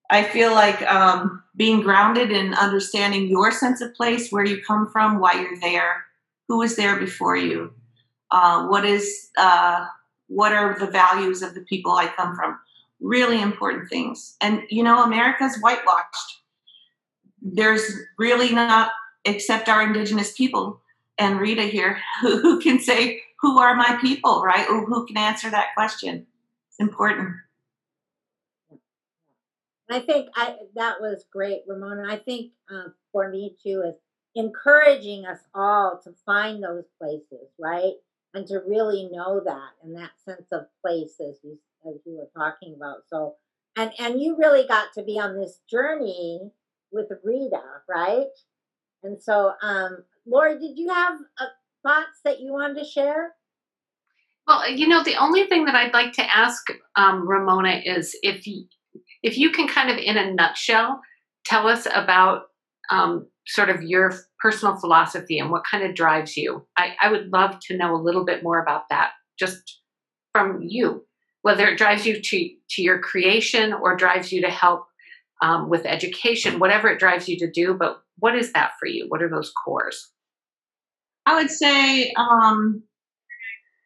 I 0.09 0.23
feel 0.23 0.51
like 0.51 0.81
um, 0.83 1.43
being 1.55 1.81
grounded 1.81 2.31
in 2.31 2.53
understanding 2.53 3.27
your 3.27 3.51
sense 3.51 3.81
of 3.81 3.93
place, 3.95 4.31
where 4.31 4.45
you 4.45 4.61
come 4.61 4.89
from, 4.91 5.19
why 5.19 5.33
you're 5.33 5.59
there, 5.59 6.05
who 6.47 6.59
was 6.59 6.75
there 6.75 6.99
before 6.99 7.35
you 7.35 7.73
uh, 8.31 8.67
what 8.67 8.85
is 8.85 9.29
uh, 9.37 9.85
what 10.27 10.51
are 10.51 10.77
the 10.79 10.87
values 10.87 11.41
of 11.41 11.53
the 11.53 11.61
people 11.61 11.91
i 11.93 12.07
come 12.07 12.35
from? 12.35 12.59
Really 12.99 13.41
important 13.41 13.89
things. 13.89 14.35
And 14.41 14.63
you 14.69 14.83
know 14.83 15.03
america's 15.03 15.57
whitewashed. 15.61 16.41
There's 17.41 17.83
really 18.17 18.51
not 18.51 18.91
except 19.23 19.69
our 19.69 19.81
indigenous 19.81 20.33
people 20.33 20.81
and 21.17 21.39
rita 21.39 21.63
here 21.63 21.99
who, 22.21 22.39
who 22.41 22.61
can 22.61 22.79
say 22.79 23.21
who 23.39 23.59
are 23.59 23.75
my 23.75 23.97
people? 24.01 24.41
Right? 24.43 24.65
Who 24.67 25.05
can 25.05 25.17
answer 25.17 25.49
that 25.49 25.73
question? 25.75 26.25
It's 26.69 26.79
important 26.79 27.35
I 29.89 29.99
think 29.99 30.29
I 30.35 30.55
that 30.75 30.99
was 30.99 31.25
great, 31.31 31.61
Ramona. 31.67 32.05
I 32.07 32.17
think 32.17 32.51
uh, 32.71 32.89
for 33.11 33.29
me 33.29 33.55
too 33.61 33.83
is 33.85 33.95
encouraging 34.35 35.25
us 35.25 35.39
all 35.53 35.99
to 36.03 36.11
find 36.25 36.63
those 36.63 36.85
places, 36.99 37.49
right? 37.59 37.93
And 38.33 38.45
to 38.47 38.61
really 38.67 39.09
know 39.11 39.41
that 39.45 39.69
and 39.83 39.95
that 39.95 40.11
sense 40.25 40.47
of 40.51 40.65
place 40.83 41.15
as 41.21 41.39
you 41.43 41.57
as 41.87 41.95
you 42.05 42.17
were 42.17 42.29
talking 42.35 42.75
about. 42.75 43.03
So 43.07 43.35
and 43.75 43.91
and 43.99 44.19
you 44.19 44.37
really 44.37 44.67
got 44.67 44.93
to 44.93 45.03
be 45.03 45.19
on 45.19 45.39
this 45.39 45.59
journey 45.69 46.51
with 46.91 47.11
Rita, 47.23 47.61
right? 47.87 48.25
And 49.03 49.21
so, 49.21 49.53
um, 49.61 50.03
Lori, 50.25 50.57
did 50.57 50.77
you 50.77 50.89
have 50.89 51.19
uh, 51.39 51.45
thoughts 51.83 52.21
that 52.23 52.39
you 52.39 52.51
wanted 52.51 52.79
to 52.79 52.85
share? 52.85 53.35
Well, 54.47 54.69
you 54.69 54.87
know, 54.87 55.03
the 55.03 55.15
only 55.15 55.45
thing 55.45 55.65
that 55.65 55.75
I'd 55.75 55.93
like 55.93 56.13
to 56.13 56.35
ask 56.35 56.63
um, 56.95 57.27
Ramona 57.27 57.81
is 57.83 58.15
if 58.23 58.45
you, 58.47 58.65
if 59.23 59.37
you 59.37 59.51
can 59.51 59.67
kind 59.67 59.89
of, 59.89 59.97
in 59.97 60.17
a 60.17 60.33
nutshell, 60.33 61.01
tell 61.45 61.67
us 61.67 61.87
about 61.93 62.43
um, 62.89 63.27
sort 63.47 63.69
of 63.69 63.83
your 63.83 64.13
personal 64.39 64.75
philosophy 64.77 65.39
and 65.39 65.51
what 65.51 65.63
kind 65.69 65.83
of 65.83 65.95
drives 65.95 66.35
you. 66.37 66.65
I, 66.77 66.95
I 67.01 67.11
would 67.11 67.31
love 67.31 67.59
to 67.67 67.77
know 67.77 67.95
a 67.95 68.01
little 68.01 68.25
bit 68.25 68.43
more 68.43 68.61
about 68.61 68.83
that 68.89 69.11
just 69.39 69.81
from 70.31 70.61
you, 70.61 71.05
whether 71.41 71.67
it 71.67 71.77
drives 71.77 72.05
you 72.05 72.21
to, 72.21 72.49
to 72.71 72.81
your 72.81 72.99
creation 72.99 73.73
or 73.73 73.95
drives 73.95 74.31
you 74.31 74.41
to 74.41 74.49
help 74.49 74.85
um, 75.41 75.69
with 75.69 75.85
education, 75.85 76.59
whatever 76.59 76.89
it 76.89 76.99
drives 76.99 77.27
you 77.27 77.37
to 77.39 77.51
do. 77.51 77.73
But 77.73 78.01
what 78.19 78.35
is 78.35 78.53
that 78.53 78.71
for 78.79 78.87
you? 78.87 79.05
What 79.09 79.21
are 79.21 79.29
those 79.29 79.51
cores? 79.63 80.11
I 81.25 81.35
would 81.35 81.49
say 81.49 82.13
um, 82.13 82.83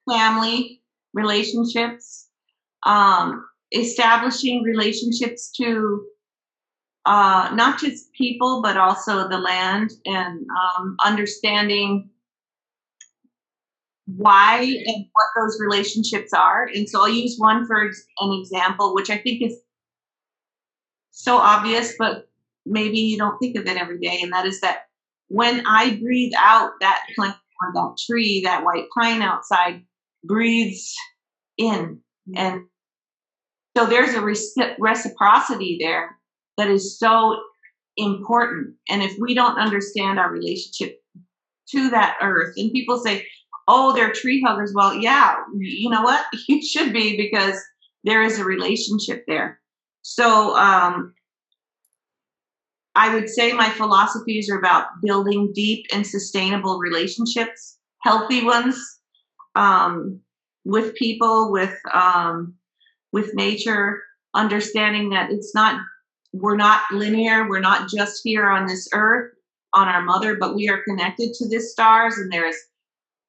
family, 0.09 0.81
relationships, 1.13 2.27
um, 2.85 3.45
establishing 3.71 4.63
relationships 4.63 5.51
to 5.57 6.05
uh, 7.05 7.49
not 7.53 7.79
just 7.79 8.11
people, 8.13 8.61
but 8.61 8.77
also 8.77 9.27
the 9.27 9.37
land 9.37 9.91
and 10.05 10.45
um, 10.49 10.95
understanding 11.03 12.09
why 14.05 14.61
and 14.61 15.05
what 15.11 15.27
those 15.35 15.59
relationships 15.61 16.33
are. 16.33 16.69
And 16.73 16.89
so 16.89 17.01
I'll 17.01 17.09
use 17.09 17.35
one 17.37 17.65
for 17.65 17.81
an 17.81 18.39
example, 18.41 18.95
which 18.95 19.09
I 19.09 19.17
think 19.17 19.43
is 19.43 19.59
so 21.11 21.37
obvious, 21.37 21.95
but 21.97 22.27
maybe 22.65 22.99
you 22.99 23.17
don't 23.17 23.37
think 23.39 23.57
of 23.57 23.65
it 23.65 23.77
every 23.77 23.99
day. 23.99 24.19
And 24.21 24.31
that 24.33 24.45
is 24.45 24.61
that 24.61 24.87
when 25.27 25.65
I 25.65 25.95
breathe 26.01 26.33
out 26.37 26.71
that 26.81 27.03
plant 27.15 27.35
or 27.61 27.71
that 27.73 27.97
tree, 28.05 28.41
that 28.45 28.63
white 28.63 28.85
pine 28.97 29.21
outside 29.21 29.83
breathes 30.23 30.95
in. 31.57 31.99
And 32.35 32.65
so 33.79 33.85
there's 33.85 34.13
a 34.13 34.21
reciprocity 34.77 35.77
there 35.79 36.17
that 36.57 36.69
is 36.69 36.99
so 36.99 37.39
important. 37.95 38.75
And 38.89 39.01
if 39.01 39.17
we 39.17 39.33
don't 39.33 39.57
understand 39.57 40.19
our 40.19 40.29
relationship 40.29 41.01
to 41.69 41.89
that 41.91 42.17
earth, 42.21 42.55
and 42.57 42.73
people 42.73 42.99
say, 42.99 43.25
oh, 43.69 43.93
they're 43.93 44.11
tree 44.11 44.43
huggers. 44.45 44.73
Well, 44.75 44.95
yeah, 44.95 45.35
you 45.57 45.89
know 45.89 46.01
what? 46.01 46.25
You 46.49 46.61
should 46.61 46.91
be 46.91 47.15
because 47.15 47.57
there 48.03 48.21
is 48.21 48.37
a 48.37 48.43
relationship 48.43 49.23
there. 49.27 49.61
So 50.01 50.57
um, 50.57 51.13
I 52.95 53.13
would 53.13 53.29
say 53.29 53.53
my 53.53 53.69
philosophies 53.69 54.49
are 54.49 54.59
about 54.59 54.87
building 55.01 55.53
deep 55.55 55.85
and 55.93 56.05
sustainable 56.05 56.79
relationships, 56.79 57.77
healthy 58.01 58.43
ones, 58.43 58.77
um, 59.55 60.19
with 60.65 60.95
people, 60.95 61.53
with 61.53 61.73
um, 61.93 62.55
with 63.11 63.33
nature, 63.33 64.01
understanding 64.33 65.09
that 65.09 65.31
it's 65.31 65.53
not 65.55 65.81
we're 66.31 66.55
not 66.55 66.81
linear. 66.91 67.49
We're 67.49 67.59
not 67.59 67.89
just 67.89 68.21
here 68.23 68.47
on 68.49 68.67
this 68.67 68.87
earth, 68.93 69.33
on 69.73 69.87
our 69.87 70.03
mother, 70.03 70.35
but 70.35 70.55
we 70.55 70.69
are 70.69 70.83
connected 70.83 71.33
to 71.33 71.49
the 71.49 71.59
stars, 71.59 72.17
and 72.17 72.31
there's 72.31 72.55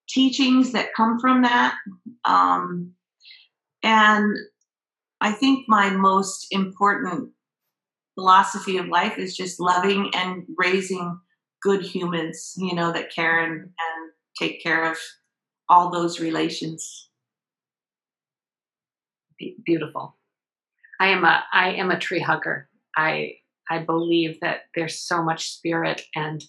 teachings 0.08 0.72
that 0.72 0.94
come 0.94 1.18
from 1.18 1.42
that. 1.42 1.74
Um, 2.24 2.92
and 3.82 4.36
I 5.20 5.32
think 5.32 5.64
my 5.68 5.90
most 5.90 6.46
important 6.50 7.30
philosophy 8.14 8.76
of 8.76 8.88
life 8.88 9.18
is 9.18 9.36
just 9.36 9.60
loving 9.60 10.10
and 10.14 10.44
raising 10.58 11.18
good 11.62 11.82
humans, 11.82 12.54
you 12.56 12.74
know, 12.74 12.92
that 12.92 13.14
care 13.14 13.40
and, 13.40 13.60
and 13.62 14.12
take 14.38 14.62
care 14.62 14.90
of 14.90 14.98
all 15.68 15.90
those 15.90 16.20
relations. 16.20 17.09
Beautiful. 19.64 20.16
I 21.00 21.08
am 21.08 21.24
a 21.24 21.42
I 21.52 21.70
am 21.72 21.90
a 21.90 21.98
tree 21.98 22.20
hugger. 22.20 22.68
I 22.96 23.34
I 23.70 23.78
believe 23.78 24.40
that 24.40 24.62
there's 24.74 24.98
so 24.98 25.22
much 25.22 25.48
spirit 25.50 26.02
and 26.14 26.42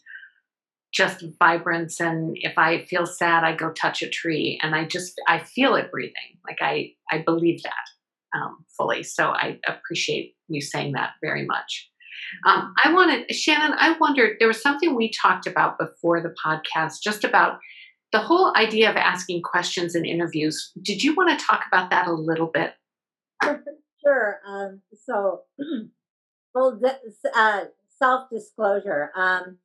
just 0.94 1.24
vibrance 1.40 2.02
and 2.02 2.36
if 2.42 2.58
I 2.58 2.84
feel 2.84 3.06
sad 3.06 3.46
I 3.46 3.56
go 3.56 3.72
touch 3.72 4.02
a 4.02 4.10
tree 4.10 4.60
and 4.62 4.76
I 4.76 4.86
just 4.86 5.14
I 5.28 5.40
feel 5.40 5.76
it 5.76 5.92
breathing. 5.92 6.38
Like 6.46 6.58
I 6.62 6.94
I 7.12 7.20
believe 7.20 7.64
that 7.64 8.38
um, 8.38 8.66
fully. 8.78 9.04
So 9.04 9.30
I 9.30 9.60
appreciate 9.68 10.36
you 10.48 10.62
saying 10.62 10.94
that 10.94 11.12
very 11.22 11.46
much. 11.46 11.90
Um, 12.46 12.74
I 12.84 12.94
wanted 12.94 13.34
Shannon. 13.34 13.76
I 13.78 13.98
wondered 14.00 14.38
there 14.40 14.48
was 14.48 14.62
something 14.62 14.96
we 14.96 15.12
talked 15.12 15.48
about 15.48 15.80
before 15.80 16.22
the 16.22 16.34
podcast, 16.44 17.02
just 17.04 17.24
about 17.24 17.60
the 18.12 18.20
whole 18.20 18.54
idea 18.56 18.90
of 18.90 18.98
asking 18.98 19.42
questions 19.42 19.96
in 19.96 20.06
interviews. 20.06 20.72
Did 20.82 21.04
you 21.04 21.16
want 21.16 21.38
to 21.38 21.46
talk 21.46 21.64
about 21.68 21.90
that 21.90 22.08
a 22.08 22.14
little 22.14 22.48
bit? 22.54 22.74
Sure. 24.04 24.40
Um, 24.48 24.82
so 24.94 25.42
Well, 26.54 26.80
uh, 27.36 27.66
self 27.98 28.30
disclosure. 28.30 29.12
Um, 29.16 29.58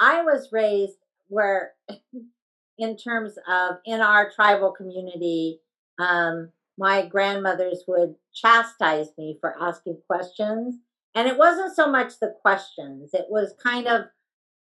I 0.00 0.22
was 0.22 0.50
raised 0.52 0.98
where, 1.28 1.72
in 2.78 2.96
terms 2.96 3.34
of 3.48 3.76
in 3.84 4.00
our 4.00 4.30
tribal 4.30 4.72
community, 4.72 5.60
um, 5.98 6.50
my 6.78 7.06
grandmothers 7.06 7.84
would 7.88 8.14
chastise 8.34 9.08
me 9.18 9.38
for 9.40 9.56
asking 9.60 9.98
questions. 10.06 10.76
And 11.14 11.26
it 11.26 11.38
wasn't 11.38 11.74
so 11.74 11.90
much 11.90 12.20
the 12.20 12.34
questions, 12.42 13.10
it 13.14 13.26
was 13.28 13.54
kind 13.62 13.88
of 13.88 14.02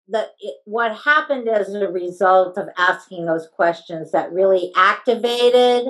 the 0.08 0.28
it, 0.40 0.56
what 0.66 0.96
happened 0.98 1.50
as 1.50 1.74
a 1.74 1.88
result 1.90 2.58
of 2.58 2.70
asking 2.78 3.26
those 3.26 3.48
questions 3.48 4.12
that 4.14 4.32
really 4.32 4.72
activated 4.76 5.86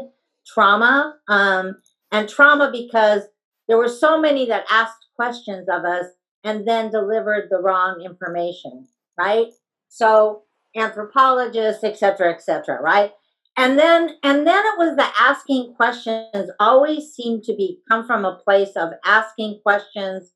trauma. 0.45 1.15
Um, 1.29 1.77
and 2.11 2.29
trauma 2.29 2.71
because 2.71 3.23
there 3.67 3.77
were 3.77 3.89
so 3.89 4.19
many 4.19 4.45
that 4.47 4.65
asked 4.69 5.07
questions 5.15 5.67
of 5.69 5.83
us 5.83 6.05
and 6.43 6.67
then 6.67 6.91
delivered 6.91 7.47
the 7.49 7.59
wrong 7.59 8.01
information, 8.05 8.87
right? 9.17 9.47
So 9.89 10.43
anthropologists, 10.75 11.83
et 11.83 11.97
cetera, 11.97 12.31
et 12.31 12.41
cetera, 12.41 12.81
right? 12.81 13.11
and 13.57 13.77
then 13.77 14.11
and 14.23 14.45
then 14.45 14.63
it 14.65 14.77
was 14.77 14.95
the 14.95 15.07
asking 15.19 15.73
questions 15.73 16.49
always 16.59 17.11
seemed 17.11 17.43
to 17.43 17.55
be 17.55 17.79
come 17.89 18.05
from 18.05 18.23
a 18.23 18.35
place 18.35 18.75
of 18.75 18.91
asking 19.03 19.59
questions 19.63 20.31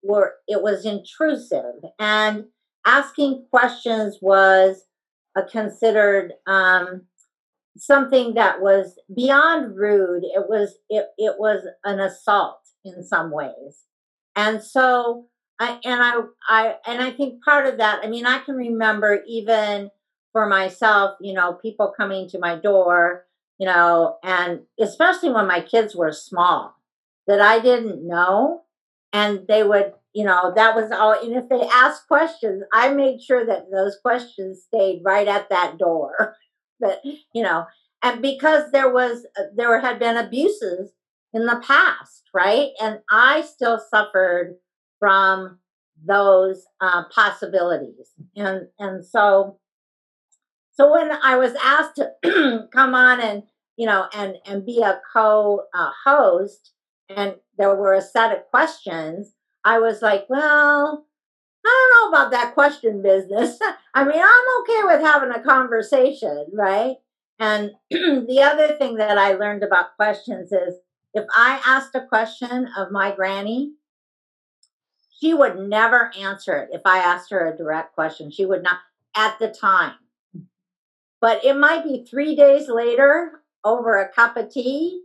where 0.00 0.34
it 0.48 0.62
was 0.62 0.84
intrusive 0.84 1.74
and 1.98 2.46
asking 2.86 3.44
questions 3.50 4.18
was 4.20 4.84
a 5.36 5.42
considered 5.42 6.32
um, 6.46 7.02
something 7.76 8.34
that 8.34 8.60
was 8.60 8.98
beyond 9.14 9.76
rude. 9.76 10.24
It 10.24 10.48
was 10.48 10.74
it, 10.88 11.06
it 11.18 11.36
was 11.38 11.66
an 11.84 12.00
assault 12.00 12.60
in 12.84 13.02
some 13.04 13.30
ways. 13.30 13.84
And 14.36 14.62
so 14.62 15.26
i 15.58 15.78
and 15.84 16.02
i 16.02 16.14
i 16.48 16.74
and 16.86 17.02
i 17.02 17.10
think 17.10 17.42
part 17.44 17.66
of 17.66 17.78
that 17.78 18.00
i 18.02 18.08
mean 18.08 18.26
i 18.26 18.38
can 18.38 18.54
remember 18.54 19.22
even 19.28 19.90
for 20.32 20.46
myself 20.46 21.16
you 21.20 21.32
know 21.32 21.54
people 21.54 21.92
coming 21.96 22.28
to 22.28 22.38
my 22.38 22.56
door 22.56 23.26
you 23.58 23.66
know 23.66 24.16
and 24.24 24.60
especially 24.80 25.30
when 25.30 25.46
my 25.46 25.60
kids 25.60 25.94
were 25.94 26.12
small 26.12 26.74
that 27.26 27.40
i 27.40 27.60
didn't 27.60 28.06
know. 28.06 28.62
And 29.14 29.46
they 29.46 29.62
would 29.62 29.92
you 30.14 30.24
know 30.24 30.52
that 30.56 30.74
was 30.74 30.90
all 30.90 31.12
and 31.12 31.34
if 31.34 31.48
they 31.50 31.68
asked 31.68 32.08
questions 32.08 32.62
i 32.72 32.88
made 32.88 33.20
sure 33.22 33.44
that 33.44 33.70
those 33.70 33.98
questions 34.02 34.62
stayed 34.66 35.02
right 35.04 35.28
at 35.28 35.50
that 35.50 35.78
door 35.78 36.34
that 36.82 37.00
you 37.04 37.42
know 37.42 37.66
and 38.02 38.20
because 38.20 38.70
there 38.72 38.92
was 38.92 39.26
uh, 39.38 39.44
there 39.56 39.80
had 39.80 39.98
been 39.98 40.16
abuses 40.16 40.92
in 41.32 41.46
the 41.46 41.62
past 41.66 42.22
right? 42.34 42.70
And 42.80 43.00
i 43.10 43.42
still 43.42 43.78
suffered 43.78 44.56
from 44.98 45.58
those 46.04 46.64
uh, 46.80 47.04
possibilities. 47.14 48.12
And 48.36 48.68
and 48.78 49.04
so 49.04 49.58
so 50.72 50.90
when 50.90 51.10
i 51.22 51.36
was 51.36 51.54
asked 51.62 51.96
to 51.96 52.68
come 52.72 52.94
on 52.94 53.20
and 53.20 53.42
you 53.76 53.86
know 53.86 54.06
and 54.14 54.36
and 54.46 54.64
be 54.64 54.80
a 54.80 55.00
co 55.12 55.62
uh, 55.74 55.90
host 56.04 56.72
and 57.08 57.34
there 57.58 57.74
were 57.76 57.92
a 57.92 58.00
set 58.00 58.32
of 58.32 58.46
questions 58.50 59.34
i 59.64 59.78
was 59.78 60.00
like 60.00 60.24
well 60.30 61.06
I 61.64 61.88
don't 61.90 62.12
know 62.12 62.16
about 62.16 62.30
that 62.32 62.54
question 62.54 63.02
business. 63.02 63.58
I 63.94 64.04
mean, 64.04 64.20
I'm 64.20 64.60
okay 64.60 64.82
with 64.84 65.00
having 65.00 65.30
a 65.30 65.42
conversation, 65.42 66.46
right? 66.52 66.96
And 67.38 67.72
the 67.90 68.40
other 68.42 68.76
thing 68.76 68.96
that 68.96 69.18
I 69.18 69.34
learned 69.34 69.62
about 69.62 69.96
questions 69.96 70.52
is 70.52 70.74
if 71.14 71.24
I 71.36 71.60
asked 71.66 71.94
a 71.94 72.06
question 72.06 72.68
of 72.76 72.90
my 72.90 73.14
granny, 73.14 73.72
she 75.20 75.34
would 75.34 75.58
never 75.58 76.10
answer 76.18 76.56
it 76.56 76.70
if 76.72 76.82
I 76.84 76.98
asked 76.98 77.30
her 77.30 77.46
a 77.46 77.56
direct 77.56 77.94
question. 77.94 78.30
She 78.30 78.44
would 78.44 78.62
not 78.62 78.78
at 79.16 79.38
the 79.38 79.48
time. 79.48 79.94
But 81.20 81.44
it 81.44 81.56
might 81.56 81.84
be 81.84 82.04
three 82.04 82.34
days 82.34 82.68
later 82.68 83.42
over 83.64 83.98
a 83.98 84.08
cup 84.08 84.36
of 84.36 84.50
tea, 84.50 85.04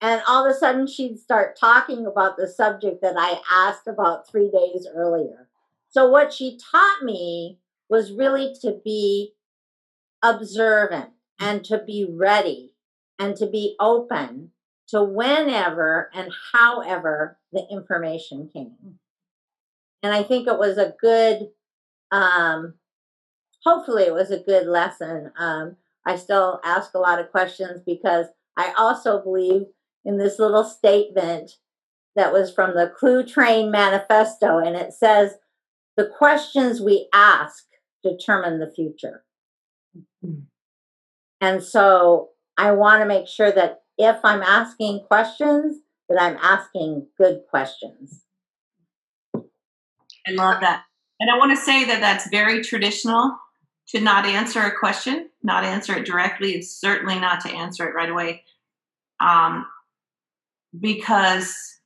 and 0.00 0.20
all 0.28 0.44
of 0.44 0.54
a 0.54 0.58
sudden 0.58 0.86
she'd 0.86 1.18
start 1.18 1.58
talking 1.58 2.06
about 2.06 2.36
the 2.36 2.46
subject 2.46 3.00
that 3.00 3.14
I 3.16 3.40
asked 3.50 3.86
about 3.86 4.28
three 4.28 4.50
days 4.50 4.86
earlier. 4.94 5.47
So, 5.90 6.08
what 6.08 6.32
she 6.32 6.58
taught 6.70 7.02
me 7.02 7.58
was 7.88 8.12
really 8.12 8.54
to 8.62 8.80
be 8.84 9.32
observant 10.22 11.10
and 11.40 11.64
to 11.64 11.78
be 11.78 12.06
ready 12.08 12.74
and 13.18 13.36
to 13.36 13.46
be 13.46 13.76
open 13.80 14.50
to 14.88 15.02
whenever 15.02 16.10
and 16.14 16.32
however 16.52 17.38
the 17.52 17.66
information 17.70 18.48
came. 18.52 18.98
And 20.02 20.12
I 20.12 20.22
think 20.22 20.46
it 20.46 20.58
was 20.58 20.78
a 20.78 20.94
good, 21.00 21.48
um, 22.10 22.74
hopefully, 23.64 24.04
it 24.04 24.14
was 24.14 24.30
a 24.30 24.38
good 24.38 24.66
lesson. 24.66 25.32
Um, 25.38 25.76
I 26.06 26.16
still 26.16 26.60
ask 26.64 26.94
a 26.94 26.98
lot 26.98 27.18
of 27.18 27.30
questions 27.30 27.80
because 27.84 28.26
I 28.56 28.72
also 28.78 29.22
believe 29.22 29.62
in 30.04 30.18
this 30.18 30.38
little 30.38 30.64
statement 30.64 31.52
that 32.16 32.32
was 32.32 32.52
from 32.52 32.74
the 32.74 32.92
Cluetrain 33.00 33.70
Manifesto, 33.70 34.58
and 34.58 34.74
it 34.74 34.92
says, 34.92 35.34
the 35.98 36.06
questions 36.06 36.80
we 36.80 37.08
ask 37.12 37.64
determine 38.04 38.60
the 38.60 38.70
future. 38.70 39.24
Mm-hmm. 40.24 40.42
And 41.40 41.62
so 41.62 42.28
I 42.56 42.70
want 42.70 43.02
to 43.02 43.06
make 43.06 43.26
sure 43.26 43.50
that 43.50 43.82
if 43.98 44.16
I'm 44.22 44.42
asking 44.42 45.00
questions, 45.08 45.80
that 46.08 46.22
I'm 46.22 46.36
asking 46.40 47.08
good 47.18 47.40
questions. 47.50 48.22
I 49.34 50.30
love 50.30 50.60
that. 50.60 50.84
And 51.18 51.30
I 51.30 51.36
want 51.36 51.50
to 51.50 51.62
say 51.62 51.84
that 51.86 52.00
that's 52.00 52.30
very 52.30 52.62
traditional 52.62 53.36
to 53.88 54.00
not 54.00 54.24
answer 54.24 54.60
a 54.60 54.78
question, 54.78 55.30
not 55.42 55.64
answer 55.64 55.96
it 55.96 56.06
directly. 56.06 56.52
It's 56.52 56.70
certainly 56.70 57.18
not 57.18 57.40
to 57.40 57.48
answer 57.48 57.88
it 57.88 57.94
right 57.94 58.08
away. 58.08 58.44
Um, 59.18 59.66
because 60.78 61.77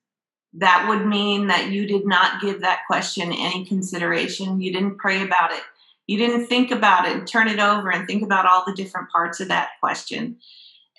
that 0.55 0.87
would 0.89 1.07
mean 1.07 1.47
that 1.47 1.71
you 1.71 1.87
did 1.87 2.07
not 2.07 2.41
give 2.41 2.61
that 2.61 2.83
question 2.87 3.33
any 3.33 3.65
consideration. 3.65 4.61
You 4.61 4.73
didn't 4.73 4.99
pray 4.99 5.23
about 5.23 5.53
it. 5.53 5.63
You 6.07 6.19
didn't 6.19 6.47
think 6.47 6.71
about 6.71 7.07
it 7.07 7.17
and 7.17 7.27
turn 7.27 7.49
it 7.49 7.59
over 7.59 7.91
and 7.91 8.07
think 8.07 8.23
about 8.23 8.47
all 8.47 8.65
the 8.67 8.75
different 8.75 9.11
parts 9.11 9.41
of 9.41 9.49
that 9.49 9.71
question. 9.81 10.37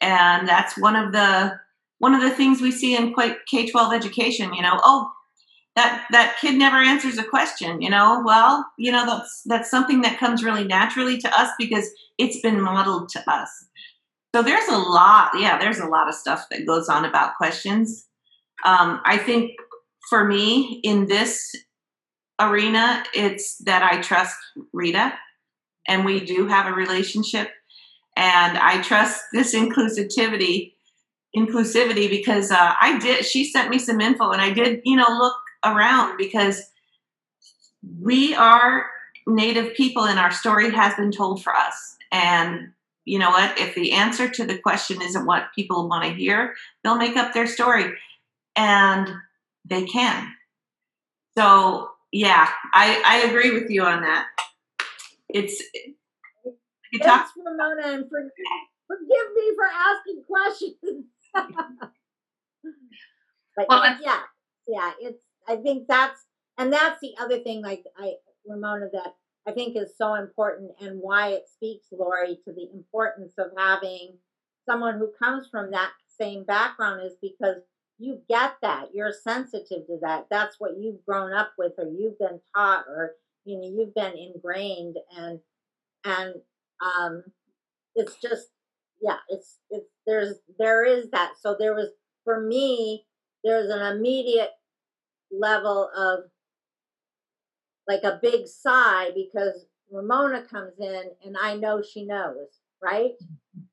And 0.02 0.48
that's 0.48 0.78
one 0.78 0.96
of 0.96 1.12
the 1.12 1.60
one 2.00 2.16
of 2.16 2.22
the 2.22 2.32
things 2.32 2.62
we 2.62 2.72
see 2.72 2.96
in 2.96 3.14
K 3.48 3.70
twelve 3.70 3.94
education. 3.94 4.54
You 4.54 4.64
know, 4.64 4.80
oh, 4.84 5.12
that 5.76 6.06
that 6.12 6.38
kid 6.42 6.56
never 6.56 6.78
answers 6.78 7.18
a 7.18 7.24
question. 7.24 7.82
You 7.82 7.92
know, 7.92 8.24
well, 8.26 8.66
you 8.78 8.92
know 8.92 9.06
that's 9.06 9.44
that's 9.46 9.70
something 9.70 10.02
that 10.02 10.20
comes 10.20 10.44
really 10.44 10.64
naturally 10.64 11.18
to 11.20 11.40
us 11.40 11.52
because 11.60 11.88
it's 12.18 12.42
been 12.42 12.60
modeled 12.60 13.10
to 13.10 13.32
us. 13.32 13.50
So 14.34 14.42
there's 14.42 14.68
a 14.68 14.78
lot, 14.78 15.30
yeah, 15.38 15.60
there's 15.60 15.78
a 15.78 15.86
lot 15.86 16.10
of 16.10 16.16
stuff 16.16 16.48
that 16.50 16.66
goes 16.66 16.90
on 16.90 17.06
about 17.06 17.36
questions 17.36 18.08
um, 18.66 19.02
I 19.06 19.18
think 19.18 19.52
for 20.10 20.24
me 20.24 20.80
in 20.84 21.08
this 21.08 21.52
arena, 22.40 23.04
it's 23.14 23.58
that 23.60 23.84
I 23.84 24.02
trust 24.02 24.36
Rita 24.72 25.14
and 25.88 26.06
we 26.06 26.20
do 26.20 26.48
have 26.48 26.68
a 26.68 26.74
relationship. 26.74 27.50
And 28.16 28.58
I 28.58 28.82
trust 28.82 29.22
this 29.34 29.56
inclusivity, 29.56 30.74
inclusivity 31.36 32.10
because 32.10 32.52
uh, 32.52 32.74
I 32.80 33.00
did. 33.00 33.26
She 33.26 33.44
sent 33.44 33.70
me 33.70 33.80
some 33.80 34.00
info, 34.00 34.30
and 34.30 34.42
I 34.42 34.52
did, 34.54 34.82
you 34.86 34.96
know, 34.96 35.08
look 35.10 35.36
around 35.66 36.18
because 36.18 36.62
we 38.00 38.36
are 38.36 38.86
Native 39.26 39.74
people, 39.74 40.04
and 40.04 40.20
our 40.20 40.32
story 40.32 40.72
has 40.72 40.94
been 40.96 41.12
told 41.12 41.44
for 41.44 41.56
us. 41.56 41.98
And 42.12 42.74
you 43.06 43.18
know 43.18 43.32
what? 43.32 43.60
If 43.60 43.74
the 43.74 43.94
answer 43.94 44.30
to 44.30 44.46
the 44.46 44.60
question 44.60 45.02
isn't 45.02 45.26
what 45.26 45.48
people 45.56 45.90
want 45.90 46.04
to 46.04 46.14
hear, 46.14 46.54
they'll 46.84 46.98
make 46.98 47.18
up 47.18 47.34
their 47.34 47.48
story 47.48 47.94
and 48.56 49.10
they 49.66 49.86
can. 49.86 50.28
So 51.38 51.90
yeah, 52.12 52.48
I, 52.74 53.02
I 53.06 53.28
agree 53.30 53.52
with 53.52 53.70
you 53.70 53.84
on 53.84 54.02
that. 54.02 54.28
It's 55.30 55.62
you 56.92 57.00
talk- 57.00 57.30
Ramona, 57.44 57.82
and 57.86 58.10
for, 58.10 58.22
forgive 58.88 59.34
me 59.36 59.52
for 59.56 59.66
asking 59.66 60.24
questions. 60.28 61.06
but 63.56 63.68
well, 63.68 63.98
yeah, 64.02 64.20
yeah, 64.68 64.92
it's. 65.00 65.24
I 65.48 65.58
think 65.58 65.88
that's 65.88 66.22
and 66.58 66.72
that's 66.72 67.02
the 67.02 67.16
other 67.20 67.40
thing, 67.40 67.62
like 67.64 67.84
I 67.98 68.14
Ramona, 68.48 68.90
that 68.94 69.16
I 69.48 69.52
think 69.52 69.76
is 69.76 69.98
so 69.98 70.14
important, 70.14 70.72
and 70.80 71.00
why 71.02 71.30
it 71.30 71.50
speaks, 71.52 71.88
Lori, 71.92 72.40
to 72.46 72.54
the 72.54 72.70
importance 72.74 73.34
of 73.40 73.48
having 73.58 74.18
someone 74.70 75.00
who 75.00 75.12
comes 75.18 75.48
from 75.50 75.72
that 75.72 75.92
same 76.08 76.44
background 76.44 77.02
is 77.04 77.16
because 77.22 77.58
you 78.04 78.22
get 78.30 78.56
that. 78.62 78.90
You're 78.94 79.14
sensitive 79.14 79.88
to 79.88 79.98
that. 80.02 80.28
That's 80.30 80.60
what 80.60 80.78
you've 80.80 81.06
grown 81.06 81.34
up 81.34 81.54
with 81.58 81.74
or 81.78 81.86
you've 81.86 82.20
been 82.20 82.40
taught 82.56 82.86
or 82.88 83.14
you 83.46 83.58
know 83.58 83.68
you've 83.68 83.96
been 83.96 84.14
ingrained 84.18 84.98
and 85.18 85.40
and 86.06 86.36
um 86.82 87.24
it's 87.96 88.16
just 88.22 88.48
yeah, 89.02 89.18
it's 89.30 89.60
it's 89.70 89.90
there's 90.06 90.36
there 90.60 90.86
is 90.86 91.10
that. 91.12 91.34
So 91.40 91.56
there 91.60 91.76
was 91.76 91.90
for 92.24 92.42
me 92.42 93.06
there's 93.44 93.70
an 93.70 93.82
immediate 93.96 94.52
level 95.32 95.90
of 95.96 96.20
like 97.88 98.04
a 98.04 98.20
big 98.22 98.48
sigh 98.48 99.10
because 99.14 99.66
Ramona 99.92 100.44
comes 100.44 100.74
in 100.80 101.04
and 101.26 101.36
I 101.42 101.56
know 101.56 101.82
she 101.82 102.06
knows, 102.06 102.48
right? 102.84 103.12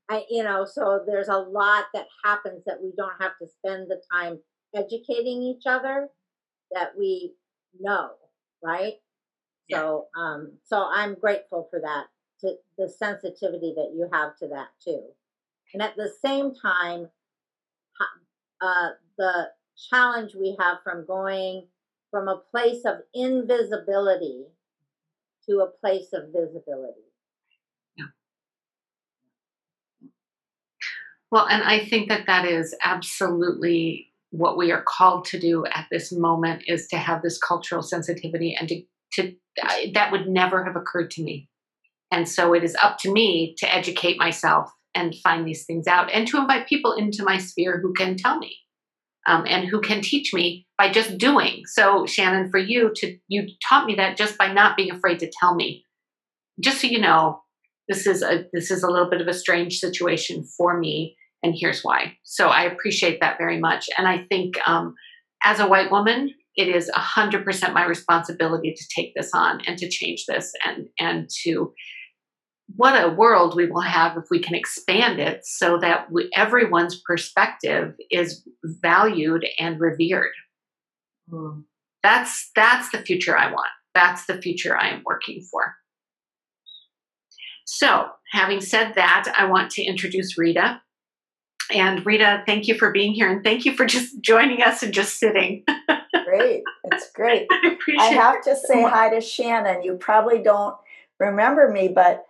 I, 0.08 0.24
you 0.28 0.42
know, 0.42 0.64
so 0.64 1.00
there's 1.06 1.28
a 1.28 1.38
lot 1.38 1.86
that 1.94 2.06
happens 2.24 2.62
that 2.66 2.82
we 2.82 2.92
don't 2.96 3.20
have 3.20 3.32
to 3.40 3.48
spend 3.48 3.88
the 3.88 4.00
time 4.12 4.38
educating 4.74 5.42
each 5.42 5.64
other 5.66 6.08
that 6.72 6.92
we 6.98 7.34
know, 7.78 8.10
right? 8.62 8.94
Yeah. 9.68 9.78
So, 9.78 10.06
um, 10.16 10.52
so 10.64 10.86
I'm 10.90 11.14
grateful 11.14 11.68
for 11.70 11.80
that, 11.80 12.06
to 12.40 12.56
the 12.78 12.88
sensitivity 12.88 13.72
that 13.76 13.92
you 13.94 14.08
have 14.12 14.36
to 14.38 14.48
that 14.48 14.68
too. 14.84 15.02
And 15.72 15.82
at 15.82 15.96
the 15.96 16.12
same 16.24 16.52
time, 16.54 17.08
uh, 18.60 18.90
the 19.16 19.48
challenge 19.90 20.34
we 20.34 20.56
have 20.58 20.78
from 20.84 21.06
going 21.06 21.66
from 22.10 22.28
a 22.28 22.42
place 22.50 22.84
of 22.84 22.96
invisibility 23.14 24.44
to 25.48 25.60
a 25.60 25.70
place 25.80 26.12
of 26.12 26.24
visibility 26.34 27.09
Well, 31.30 31.46
and 31.48 31.62
I 31.62 31.84
think 31.84 32.08
that 32.08 32.26
that 32.26 32.44
is 32.44 32.74
absolutely 32.82 34.08
what 34.30 34.56
we 34.56 34.72
are 34.72 34.82
called 34.82 35.24
to 35.26 35.38
do 35.38 35.64
at 35.66 35.86
this 35.90 36.12
moment 36.12 36.62
is 36.66 36.86
to 36.88 36.96
have 36.96 37.22
this 37.22 37.38
cultural 37.38 37.82
sensitivity 37.82 38.56
and 38.58 38.68
to, 38.68 38.82
to 39.14 39.34
that 39.94 40.12
would 40.12 40.28
never 40.28 40.64
have 40.64 40.76
occurred 40.76 41.10
to 41.12 41.22
me. 41.22 41.48
And 42.12 42.28
so 42.28 42.54
it 42.54 42.64
is 42.64 42.76
up 42.76 42.98
to 43.00 43.12
me 43.12 43.54
to 43.58 43.72
educate 43.72 44.18
myself 44.18 44.70
and 44.94 45.14
find 45.16 45.46
these 45.46 45.64
things 45.64 45.86
out 45.86 46.10
and 46.12 46.26
to 46.28 46.38
invite 46.38 46.68
people 46.68 46.92
into 46.92 47.22
my 47.22 47.38
sphere 47.38 47.80
who 47.80 47.92
can 47.92 48.16
tell 48.16 48.38
me 48.38 48.56
um, 49.26 49.44
and 49.46 49.68
who 49.68 49.80
can 49.80 50.00
teach 50.00 50.32
me 50.32 50.66
by 50.76 50.90
just 50.90 51.18
doing. 51.18 51.62
So 51.66 52.06
Shannon, 52.06 52.50
for 52.50 52.58
you 52.58 52.92
to 52.96 53.16
you 53.28 53.46
taught 53.68 53.86
me 53.86 53.94
that 53.96 54.16
just 54.16 54.36
by 54.38 54.52
not 54.52 54.76
being 54.76 54.90
afraid 54.90 55.20
to 55.20 55.30
tell 55.40 55.54
me. 55.54 55.84
Just 56.60 56.80
so 56.80 56.88
you 56.88 57.00
know, 57.00 57.40
this 57.88 58.06
is 58.06 58.22
a 58.22 58.46
this 58.52 58.70
is 58.70 58.82
a 58.82 58.90
little 58.90 59.08
bit 59.08 59.20
of 59.20 59.28
a 59.28 59.34
strange 59.34 59.78
situation 59.78 60.44
for 60.44 60.78
me, 60.78 61.16
and 61.42 61.54
here's 61.56 61.82
why. 61.82 62.16
So 62.22 62.48
I 62.48 62.64
appreciate 62.64 63.20
that 63.20 63.38
very 63.38 63.58
much, 63.58 63.88
and 63.96 64.06
I 64.06 64.26
think 64.28 64.56
um, 64.66 64.94
as 65.42 65.60
a 65.60 65.68
white 65.68 65.90
woman, 65.90 66.30
it 66.56 66.68
is 66.68 66.90
hundred 66.94 67.44
percent 67.44 67.74
my 67.74 67.84
responsibility 67.84 68.74
to 68.74 68.84
take 68.94 69.14
this 69.14 69.30
on 69.34 69.60
and 69.66 69.78
to 69.78 69.88
change 69.88 70.24
this 70.26 70.52
and 70.66 70.88
and 70.98 71.28
to 71.44 71.72
what 72.76 73.02
a 73.02 73.08
world 73.08 73.56
we 73.56 73.66
will 73.66 73.80
have 73.80 74.16
if 74.16 74.24
we 74.30 74.38
can 74.38 74.54
expand 74.54 75.18
it 75.18 75.44
so 75.44 75.78
that 75.78 76.10
we, 76.10 76.30
everyone's 76.36 77.00
perspective 77.00 77.94
is 78.10 78.46
valued 78.62 79.44
and 79.58 79.80
revered. 79.80 80.32
Mm. 81.30 81.64
That's 82.02 82.50
that's 82.54 82.90
the 82.90 82.98
future 82.98 83.36
I 83.36 83.50
want. 83.50 83.68
That's 83.94 84.26
the 84.26 84.40
future 84.40 84.76
I 84.76 84.90
am 84.90 85.02
working 85.04 85.42
for. 85.50 85.74
So, 87.66 88.06
having 88.32 88.60
said 88.60 88.94
that, 88.94 89.32
I 89.36 89.46
want 89.46 89.70
to 89.72 89.82
introduce 89.82 90.36
Rita. 90.38 90.80
And 91.72 92.04
Rita, 92.04 92.42
thank 92.46 92.68
you 92.68 92.74
for 92.74 92.90
being 92.90 93.12
here 93.12 93.30
and 93.30 93.44
thank 93.44 93.64
you 93.64 93.74
for 93.74 93.86
just 93.86 94.20
joining 94.20 94.62
us 94.62 94.82
and 94.82 94.92
just 94.92 95.18
sitting. 95.18 95.64
great. 96.24 96.62
It's 96.84 97.10
great. 97.12 97.46
I, 97.50 97.76
I 97.98 98.04
have 98.06 98.42
to 98.44 98.56
say 98.56 98.82
hi 98.82 99.10
to 99.10 99.20
Shannon. 99.20 99.82
You 99.82 99.94
probably 99.94 100.42
don't 100.42 100.76
remember 101.18 101.68
me, 101.68 101.88
but 101.88 102.24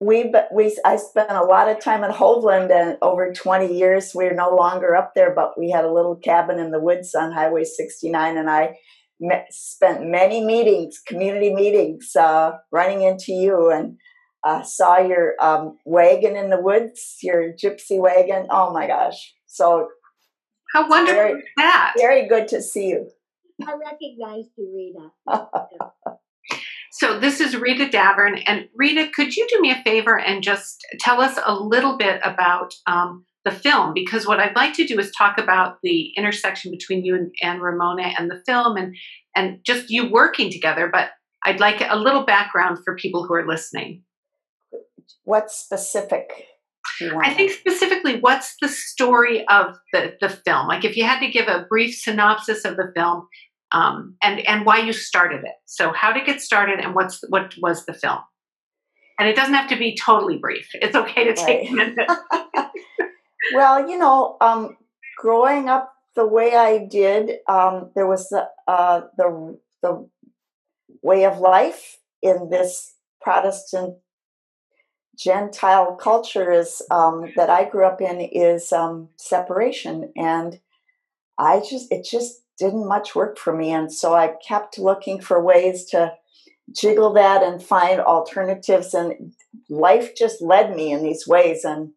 we 0.00 0.24
but 0.24 0.48
we 0.52 0.76
I 0.84 0.96
spent 0.96 1.30
a 1.30 1.44
lot 1.44 1.68
of 1.68 1.80
time 1.80 2.04
in 2.04 2.10
Hovland 2.10 2.70
and 2.70 2.98
over 3.00 3.32
20 3.32 3.74
years 3.74 4.12
we're 4.14 4.34
no 4.34 4.54
longer 4.54 4.94
up 4.94 5.14
there 5.14 5.32
but 5.32 5.58
we 5.58 5.70
had 5.70 5.84
a 5.84 5.92
little 5.92 6.16
cabin 6.16 6.58
in 6.58 6.72
the 6.72 6.80
woods 6.80 7.14
on 7.14 7.32
Highway 7.32 7.64
69 7.64 8.36
and 8.36 8.50
I 8.50 8.76
met, 9.20 9.46
spent 9.50 10.06
many 10.06 10.44
meetings 10.44 11.00
community 11.06 11.54
meetings 11.54 12.14
uh, 12.16 12.58
running 12.72 13.02
into 13.02 13.32
you 13.32 13.70
and 13.70 13.96
uh, 14.44 14.62
saw 14.62 14.98
your 14.98 15.34
um, 15.40 15.78
wagon 15.84 16.36
in 16.36 16.50
the 16.50 16.60
woods 16.60 17.16
your 17.22 17.52
gypsy 17.52 17.98
wagon 17.98 18.46
oh 18.50 18.72
my 18.72 18.86
gosh 18.86 19.34
so 19.46 19.88
how 20.72 20.88
wonderful 20.88 21.14
very, 21.14 21.32
is 21.32 21.44
that 21.56 21.94
very 21.96 22.28
good 22.28 22.48
to 22.48 22.60
see 22.60 22.88
you 22.88 23.08
I 23.66 23.74
recognized 23.74 24.50
you 24.56 24.92
Rita 25.28 25.48
So 26.96 27.18
this 27.18 27.40
is 27.40 27.56
Rita 27.56 27.86
Davern, 27.86 28.40
and 28.46 28.68
Rita, 28.72 29.10
could 29.12 29.34
you 29.34 29.48
do 29.50 29.60
me 29.60 29.72
a 29.72 29.82
favor 29.82 30.16
and 30.16 30.44
just 30.44 30.86
tell 31.00 31.20
us 31.20 31.36
a 31.44 31.52
little 31.52 31.96
bit 31.98 32.20
about 32.22 32.72
um, 32.86 33.24
the 33.44 33.50
film? 33.50 33.94
Because 33.94 34.28
what 34.28 34.38
I'd 34.38 34.54
like 34.54 34.74
to 34.74 34.86
do 34.86 35.00
is 35.00 35.10
talk 35.10 35.36
about 35.36 35.78
the 35.82 36.12
intersection 36.16 36.70
between 36.70 37.04
you 37.04 37.16
and, 37.16 37.34
and 37.42 37.60
Ramona 37.60 38.14
and 38.16 38.30
the 38.30 38.40
film, 38.46 38.76
and 38.76 38.94
and 39.34 39.58
just 39.64 39.90
you 39.90 40.08
working 40.08 40.52
together. 40.52 40.88
But 40.88 41.08
I'd 41.44 41.58
like 41.58 41.80
a 41.80 41.98
little 41.98 42.24
background 42.24 42.78
for 42.84 42.94
people 42.94 43.26
who 43.26 43.34
are 43.34 43.44
listening. 43.44 44.03
What 45.24 45.50
specific? 45.50 46.46
I 47.00 47.34
think 47.34 47.50
specifically, 47.50 48.20
what's 48.20 48.56
the 48.60 48.68
story 48.68 49.46
of 49.48 49.76
the, 49.92 50.14
the 50.20 50.28
film? 50.28 50.68
Like, 50.68 50.84
if 50.84 50.96
you 50.96 51.04
had 51.04 51.20
to 51.20 51.30
give 51.30 51.48
a 51.48 51.66
brief 51.68 51.94
synopsis 51.94 52.64
of 52.64 52.76
the 52.76 52.92
film, 52.94 53.26
um, 53.72 54.16
and 54.22 54.46
and 54.46 54.64
why 54.64 54.78
you 54.78 54.92
started 54.92 55.42
it. 55.44 55.54
So 55.66 55.92
how 55.92 56.12
to 56.12 56.24
get 56.24 56.40
started 56.40 56.78
and 56.78 56.94
what's 56.94 57.22
what 57.28 57.54
was 57.60 57.84
the 57.84 57.92
film. 57.92 58.18
And 59.18 59.28
it 59.28 59.36
doesn't 59.36 59.54
have 59.54 59.68
to 59.70 59.76
be 59.76 59.96
totally 59.96 60.38
brief. 60.38 60.68
It's 60.74 60.96
okay 60.96 61.24
to 61.24 61.34
take 61.34 61.70
right. 61.70 61.70
a 61.70 61.72
minute. 61.72 62.08
well, 63.54 63.88
you 63.88 63.98
know, 63.98 64.36
um, 64.40 64.76
growing 65.18 65.68
up 65.68 65.92
the 66.16 66.26
way 66.26 66.54
I 66.54 66.86
did, 66.86 67.38
um, 67.48 67.90
there 67.94 68.06
was 68.06 68.28
the, 68.28 68.48
uh, 68.68 69.02
the 69.16 69.58
the 69.82 70.08
way 71.02 71.24
of 71.24 71.38
life 71.38 71.98
in 72.22 72.48
this 72.50 72.94
Protestant 73.20 73.98
Gentile 75.16 75.94
culture 75.96 76.50
is 76.50 76.82
um, 76.90 77.32
that 77.36 77.50
I 77.50 77.68
grew 77.68 77.86
up 77.86 78.00
in 78.00 78.20
is 78.20 78.72
um, 78.72 79.08
separation, 79.16 80.12
and 80.16 80.60
I 81.38 81.60
just 81.60 81.90
it 81.92 82.04
just 82.04 82.42
didn't 82.58 82.88
much 82.88 83.14
work 83.14 83.38
for 83.38 83.54
me. 83.54 83.72
And 83.72 83.92
so 83.92 84.14
I 84.14 84.34
kept 84.46 84.78
looking 84.78 85.20
for 85.20 85.42
ways 85.42 85.84
to 85.86 86.14
jiggle 86.72 87.12
that 87.14 87.42
and 87.42 87.62
find 87.62 88.00
alternatives. 88.00 88.94
And 88.94 89.34
life 89.68 90.14
just 90.16 90.40
led 90.40 90.74
me 90.74 90.92
in 90.92 91.02
these 91.02 91.26
ways. 91.26 91.64
And 91.64 91.92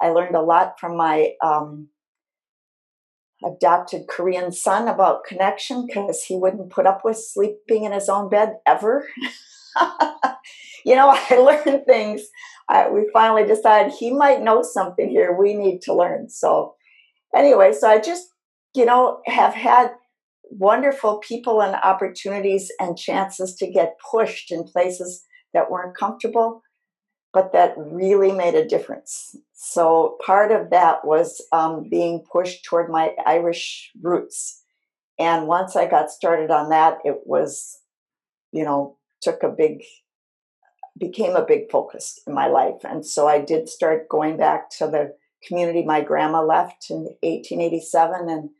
I 0.00 0.08
learned 0.08 0.36
a 0.36 0.42
lot 0.42 0.80
from 0.80 0.96
my 0.96 1.32
um, 1.44 1.88
adopted 3.44 4.08
Korean 4.08 4.52
son 4.52 4.88
about 4.88 5.24
connection 5.24 5.86
because 5.86 6.24
he 6.24 6.36
wouldn't 6.36 6.70
put 6.70 6.86
up 6.86 7.04
with 7.04 7.18
sleeping 7.18 7.84
in 7.84 7.92
his 7.92 8.08
own 8.08 8.28
bed 8.28 8.56
ever. 8.66 9.06
you 10.84 10.94
know, 10.94 11.14
I 11.30 11.36
learned 11.36 11.84
things. 11.86 12.22
I, 12.68 12.88
we 12.88 13.08
finally 13.12 13.44
decided 13.44 13.92
he 13.92 14.12
might 14.12 14.42
know 14.42 14.62
something 14.62 15.08
here 15.08 15.36
we 15.36 15.54
need 15.54 15.82
to 15.82 15.94
learn. 15.94 16.28
So, 16.28 16.74
anyway, 17.34 17.72
so 17.72 17.88
I 17.88 17.98
just 17.98 18.28
you 18.74 18.84
know, 18.84 19.20
have 19.26 19.54
had 19.54 19.92
wonderful 20.50 21.18
people 21.18 21.62
and 21.62 21.74
opportunities 21.76 22.70
and 22.80 22.98
chances 22.98 23.54
to 23.56 23.70
get 23.70 23.96
pushed 24.10 24.50
in 24.50 24.64
places 24.64 25.24
that 25.54 25.70
weren't 25.70 25.96
comfortable, 25.96 26.62
but 27.32 27.52
that 27.52 27.74
really 27.76 28.32
made 28.32 28.54
a 28.54 28.66
difference. 28.66 29.36
So 29.52 30.16
part 30.24 30.50
of 30.52 30.70
that 30.70 31.04
was 31.04 31.44
um, 31.52 31.88
being 31.88 32.24
pushed 32.32 32.64
toward 32.64 32.90
my 32.90 33.14
Irish 33.26 33.90
roots. 34.00 34.62
And 35.18 35.46
once 35.46 35.76
I 35.76 35.86
got 35.86 36.10
started 36.10 36.50
on 36.50 36.70
that, 36.70 36.98
it 37.04 37.20
was, 37.26 37.78
you 38.52 38.64
know, 38.64 38.96
took 39.20 39.42
a 39.42 39.48
big, 39.48 39.82
became 40.98 41.36
a 41.36 41.44
big 41.44 41.70
focus 41.70 42.20
in 42.26 42.34
my 42.34 42.46
life. 42.46 42.84
And 42.84 43.04
so 43.04 43.28
I 43.28 43.40
did 43.40 43.68
start 43.68 44.08
going 44.08 44.36
back 44.36 44.70
to 44.78 44.86
the 44.86 45.14
community 45.46 45.84
my 45.84 46.02
grandma 46.02 46.42
left 46.42 46.90
in 46.90 46.98
1887 47.22 48.28
and 48.28 48.50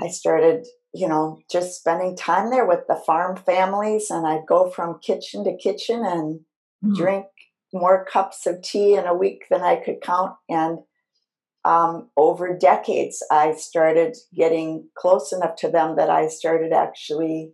I 0.00 0.08
started, 0.08 0.66
you 0.92 1.08
know, 1.08 1.40
just 1.50 1.78
spending 1.78 2.16
time 2.16 2.50
there 2.50 2.66
with 2.66 2.86
the 2.88 3.00
farm 3.06 3.36
families, 3.36 4.10
and 4.10 4.26
I'd 4.26 4.46
go 4.46 4.70
from 4.70 4.98
kitchen 5.00 5.44
to 5.44 5.56
kitchen 5.56 6.04
and 6.04 6.40
mm. 6.84 6.96
drink 6.96 7.26
more 7.72 8.04
cups 8.04 8.46
of 8.46 8.62
tea 8.62 8.94
in 8.94 9.06
a 9.06 9.14
week 9.14 9.44
than 9.50 9.62
I 9.62 9.76
could 9.76 10.00
count. 10.00 10.32
And 10.48 10.78
um, 11.64 12.10
over 12.16 12.56
decades, 12.56 13.24
I 13.30 13.54
started 13.54 14.16
getting 14.34 14.88
close 14.96 15.32
enough 15.32 15.56
to 15.56 15.70
them 15.70 15.96
that 15.96 16.10
I 16.10 16.28
started 16.28 16.72
actually 16.72 17.52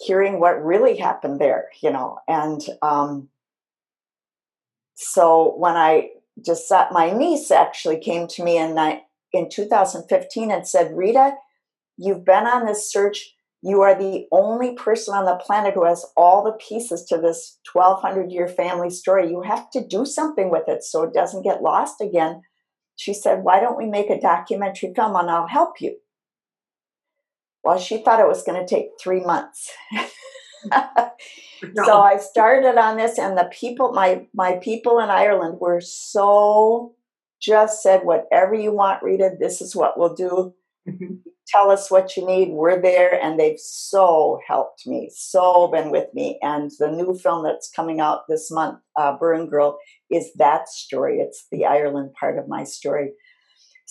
hearing 0.00 0.40
what 0.40 0.64
really 0.64 0.96
happened 0.96 1.38
there, 1.38 1.68
you 1.82 1.90
know. 1.90 2.18
And 2.26 2.60
um, 2.80 3.28
so 4.94 5.54
when 5.58 5.76
I 5.76 6.10
just 6.44 6.66
sat, 6.66 6.92
my 6.92 7.10
niece 7.10 7.50
actually 7.50 7.98
came 7.98 8.26
to 8.28 8.42
me 8.42 8.56
and 8.56 8.80
I, 8.80 9.02
in 9.32 9.50
2015 9.50 10.50
and 10.50 10.66
said, 10.66 10.96
Rita, 10.96 11.34
you've 11.98 12.24
been 12.24 12.46
on 12.46 12.64
this 12.64 12.90
search. 12.90 13.34
You 13.62 13.82
are 13.82 13.94
the 13.94 14.26
only 14.32 14.74
person 14.74 15.14
on 15.14 15.26
the 15.26 15.36
planet 15.36 15.74
who 15.74 15.84
has 15.84 16.06
all 16.16 16.42
the 16.42 16.52
pieces 16.52 17.04
to 17.04 17.18
this 17.18 17.58
1200 17.70 18.32
year 18.32 18.48
family 18.48 18.88
story. 18.88 19.28
You 19.28 19.42
have 19.42 19.70
to 19.72 19.86
do 19.86 20.06
something 20.06 20.50
with 20.50 20.66
it 20.66 20.82
so 20.82 21.02
it 21.02 21.12
doesn't 21.12 21.42
get 21.42 21.62
lost 21.62 22.00
again. 22.00 22.40
She 22.96 23.12
said, 23.12 23.44
Why 23.44 23.60
don't 23.60 23.76
we 23.76 23.86
make 23.86 24.08
a 24.08 24.20
documentary 24.20 24.94
film 24.96 25.14
and 25.14 25.28
I'll 25.28 25.46
help 25.46 25.80
you? 25.80 25.96
Well, 27.62 27.78
she 27.78 28.02
thought 28.02 28.20
it 28.20 28.28
was 28.28 28.42
going 28.42 28.60
to 28.60 28.66
take 28.66 28.90
three 29.00 29.20
months. 29.20 29.70
no. 30.70 31.84
So 31.84 32.00
I 32.00 32.16
started 32.16 32.78
on 32.78 32.96
this, 32.96 33.18
and 33.18 33.36
the 33.36 33.50
people, 33.52 33.92
my 33.92 34.26
my 34.34 34.56
people 34.62 34.98
in 34.98 35.10
Ireland, 35.10 35.58
were 35.60 35.80
so 35.80 36.94
just 37.40 37.82
said, 37.82 38.04
whatever 38.04 38.54
you 38.54 38.72
want, 38.72 39.02
Rita, 39.02 39.32
this 39.38 39.60
is 39.60 39.74
what 39.74 39.98
we'll 39.98 40.14
do. 40.14 40.54
Mm-hmm. 40.88 41.14
Tell 41.48 41.70
us 41.70 41.90
what 41.90 42.16
you 42.16 42.26
need. 42.26 42.50
We're 42.50 42.80
there. 42.80 43.18
And 43.22 43.40
they've 43.40 43.58
so 43.58 44.38
helped 44.46 44.86
me, 44.86 45.10
so 45.12 45.68
been 45.68 45.90
with 45.90 46.12
me. 46.14 46.38
And 46.42 46.70
the 46.78 46.90
new 46.90 47.14
film 47.14 47.42
that's 47.42 47.70
coming 47.70 48.00
out 48.00 48.28
this 48.28 48.50
month, 48.50 48.78
uh, 48.96 49.16
Burn 49.18 49.48
Girl, 49.48 49.78
is 50.10 50.30
that 50.36 50.68
story. 50.68 51.18
It's 51.18 51.46
the 51.50 51.64
Ireland 51.64 52.12
part 52.18 52.38
of 52.38 52.46
my 52.46 52.64
story. 52.64 53.12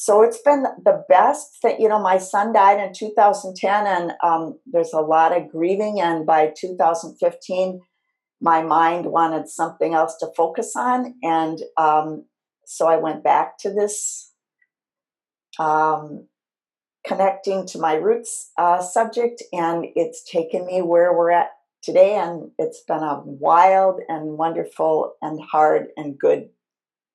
So 0.01 0.21
it's 0.21 0.41
been 0.41 0.63
the 0.85 1.03
best 1.09 1.57
that, 1.61 1.81
you 1.81 1.89
know, 1.89 2.01
my 2.01 2.19
son 2.19 2.53
died 2.53 2.79
in 2.79 2.93
2010 2.93 3.85
and 3.85 4.13
um, 4.23 4.57
there's 4.65 4.93
a 4.93 5.01
lot 5.01 5.35
of 5.35 5.49
grieving. 5.49 5.99
And 5.99 6.25
by 6.25 6.53
2015, 6.57 7.81
my 8.39 8.61
mind 8.63 9.07
wanted 9.07 9.49
something 9.49 9.93
else 9.93 10.15
to 10.21 10.31
focus 10.37 10.71
on. 10.77 11.15
And 11.21 11.59
um, 11.75 12.23
So 12.65 12.87
I 12.87 12.95
went 12.95 13.25
back 13.25 13.57
to 13.57 13.73
this 13.73 14.31
um, 15.59 16.29
connecting 17.05 17.67
to 17.67 17.77
my 17.77 17.95
roots 17.95 18.51
uh, 18.57 18.81
subject, 18.81 19.43
and 19.51 19.85
it's 19.95 20.23
taken 20.23 20.65
me 20.65 20.81
where 20.81 21.11
we're 21.11 21.31
at 21.31 21.49
today. 21.83 22.15
And 22.15 22.51
it's 22.57 22.83
been 22.87 23.03
a 23.03 23.19
wild 23.25 23.99
and 24.07 24.37
wonderful 24.37 25.15
and 25.21 25.41
hard 25.51 25.87
and 25.97 26.17
good 26.17 26.47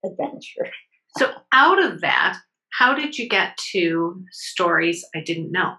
adventure. 0.04 0.68
So, 1.16 1.32
out 1.52 1.82
of 1.82 2.02
that, 2.02 2.40
how 2.78 2.94
did 2.94 3.16
you 3.18 3.28
get 3.28 3.56
to 3.72 4.24
stories 4.32 5.04
I 5.14 5.20
didn't 5.20 5.52
know? 5.52 5.74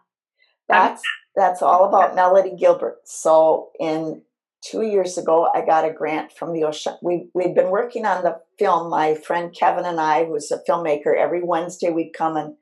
That's 0.69 1.01
that's 1.35 1.61
all 1.61 1.87
about 1.87 2.15
Melody 2.15 2.55
Gilbert. 2.57 2.99
So 3.05 3.69
in 3.79 4.21
two 4.63 4.83
years 4.83 5.17
ago, 5.17 5.49
I 5.53 5.65
got 5.65 5.87
a 5.87 5.93
grant 5.93 6.31
from 6.31 6.53
the 6.53 6.63
ocean. 6.63 6.95
We 7.03 7.27
we'd 7.33 7.55
been 7.55 7.69
working 7.69 8.05
on 8.05 8.23
the 8.23 8.39
film. 8.57 8.89
My 8.89 9.15
friend 9.15 9.53
Kevin 9.57 9.85
and 9.85 9.99
I, 9.99 10.25
who's 10.25 10.51
a 10.51 10.61
filmmaker, 10.67 11.15
every 11.17 11.43
Wednesday 11.43 11.91
we'd 11.91 12.13
come 12.17 12.37
and 12.37 12.55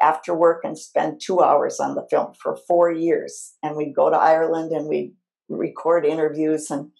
after 0.00 0.34
work 0.34 0.62
and 0.64 0.78
spend 0.78 1.20
two 1.20 1.40
hours 1.40 1.78
on 1.78 1.94
the 1.94 2.06
film 2.10 2.32
for 2.40 2.56
four 2.68 2.90
years. 2.90 3.54
And 3.62 3.76
we'd 3.76 3.94
go 3.94 4.10
to 4.10 4.16
Ireland 4.16 4.72
and 4.72 4.88
we'd 4.88 5.14
record 5.48 6.06
interviews 6.06 6.70
and 6.70 6.90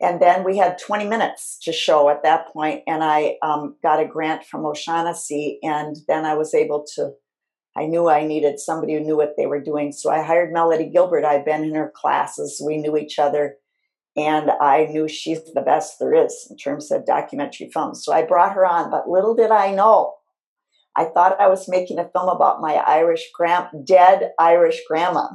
and 0.00 0.20
then 0.20 0.44
we 0.44 0.58
had 0.58 0.78
20 0.78 1.06
minutes 1.06 1.58
to 1.62 1.72
show 1.72 2.08
at 2.08 2.22
that 2.22 2.52
point 2.52 2.82
and 2.86 3.02
i 3.02 3.36
um, 3.42 3.76
got 3.82 4.00
a 4.00 4.06
grant 4.06 4.44
from 4.44 4.64
o'shaughnessy 4.64 5.58
and 5.62 5.96
then 6.08 6.24
i 6.24 6.34
was 6.34 6.54
able 6.54 6.84
to 6.94 7.12
I 7.76 7.84
knew 7.84 8.08
I 8.08 8.26
needed 8.26 8.58
somebody 8.58 8.94
who 8.94 9.00
knew 9.00 9.16
what 9.16 9.34
they 9.36 9.44
were 9.44 9.60
doing. 9.60 9.92
So 9.92 10.10
I 10.10 10.22
hired 10.22 10.50
Melody 10.50 10.88
Gilbert. 10.88 11.26
I'd 11.26 11.44
been 11.44 11.62
in 11.62 11.74
her 11.74 11.92
classes. 11.94 12.62
We 12.64 12.78
knew 12.78 12.96
each 12.96 13.18
other. 13.18 13.56
And 14.16 14.50
I 14.62 14.86
knew 14.86 15.06
she's 15.08 15.44
the 15.52 15.60
best 15.60 15.98
there 16.00 16.14
is 16.14 16.46
in 16.50 16.56
terms 16.56 16.90
of 16.90 17.04
documentary 17.04 17.68
films. 17.70 18.02
So 18.02 18.14
I 18.14 18.22
brought 18.22 18.54
her 18.54 18.64
on. 18.64 18.90
But 18.90 19.10
little 19.10 19.34
did 19.34 19.50
I 19.50 19.72
know, 19.72 20.14
I 20.96 21.04
thought 21.04 21.38
I 21.38 21.48
was 21.48 21.68
making 21.68 21.98
a 21.98 22.08
film 22.08 22.30
about 22.30 22.62
my 22.62 22.76
Irish 22.76 23.26
grand, 23.34 23.66
dead 23.84 24.30
Irish 24.38 24.80
grandma. 24.88 25.28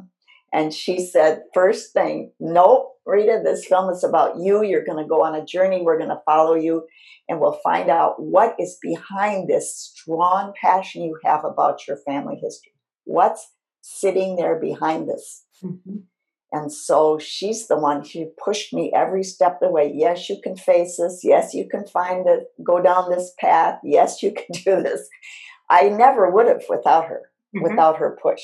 And 0.52 0.74
she 0.74 1.00
said, 1.00 1.43
first 1.54 1.93
thing, 1.93 2.32
nope, 2.39 2.91
Rita, 3.06 3.42
this 3.44 3.66
film 3.66 3.90
is 3.90 4.04
about 4.04 4.38
you. 4.38 4.64
You're 4.64 4.86
going 4.86 5.04
to 5.04 5.10
go 5.10 5.24
on 5.24 5.36
a 5.36 5.46
journey. 5.46 5.82
We're 5.82 5.98
going 5.98 6.10
to 6.10 6.22
follow 6.26 6.56
you 6.56 6.86
and 7.28 7.40
we'll 7.40 7.60
find 7.64 7.90
out 7.90 8.22
what 8.22 8.56
is 8.60 8.78
behind 8.82 9.48
this 9.50 9.76
strong 9.76 10.54
passion 10.62 11.04
you 11.04 11.18
have 11.24 11.44
about 11.44 11.88
your 11.88 11.98
family 11.98 12.36
history. 12.42 12.74
What's 13.06 13.52
sitting 13.82 14.36
there 14.36 14.60
behind 14.60 15.10
this? 15.10 15.46
Mm-hmm. 15.64 15.98
And 16.52 16.72
so 16.72 17.18
she's 17.18 17.68
the 17.68 17.80
one 17.80 18.04
who 18.06 18.32
pushed 18.44 18.74
me 18.74 18.92
every 18.94 19.24
step 19.24 19.54
of 19.54 19.60
the 19.62 19.72
way. 19.72 19.92
Yes, 19.96 20.30
you 20.30 20.38
can 20.44 20.58
face 20.58 20.98
this. 20.98 21.22
Yes, 21.24 21.54
you 21.54 21.68
can 21.70 21.88
find 21.88 22.28
it, 22.28 22.48
go 22.66 22.82
down 22.82 23.10
this 23.10 23.32
path. 23.40 23.80
Yes, 23.84 24.22
you 24.22 24.34
can 24.34 24.46
do 24.54 24.84
this. 24.84 25.08
I 25.70 25.88
never 25.88 26.30
would 26.30 26.48
have 26.48 26.64
without 26.68 27.08
her, 27.08 27.32
mm-hmm. 27.56 27.64
without 27.64 27.98
her 27.98 28.18
push. 28.22 28.42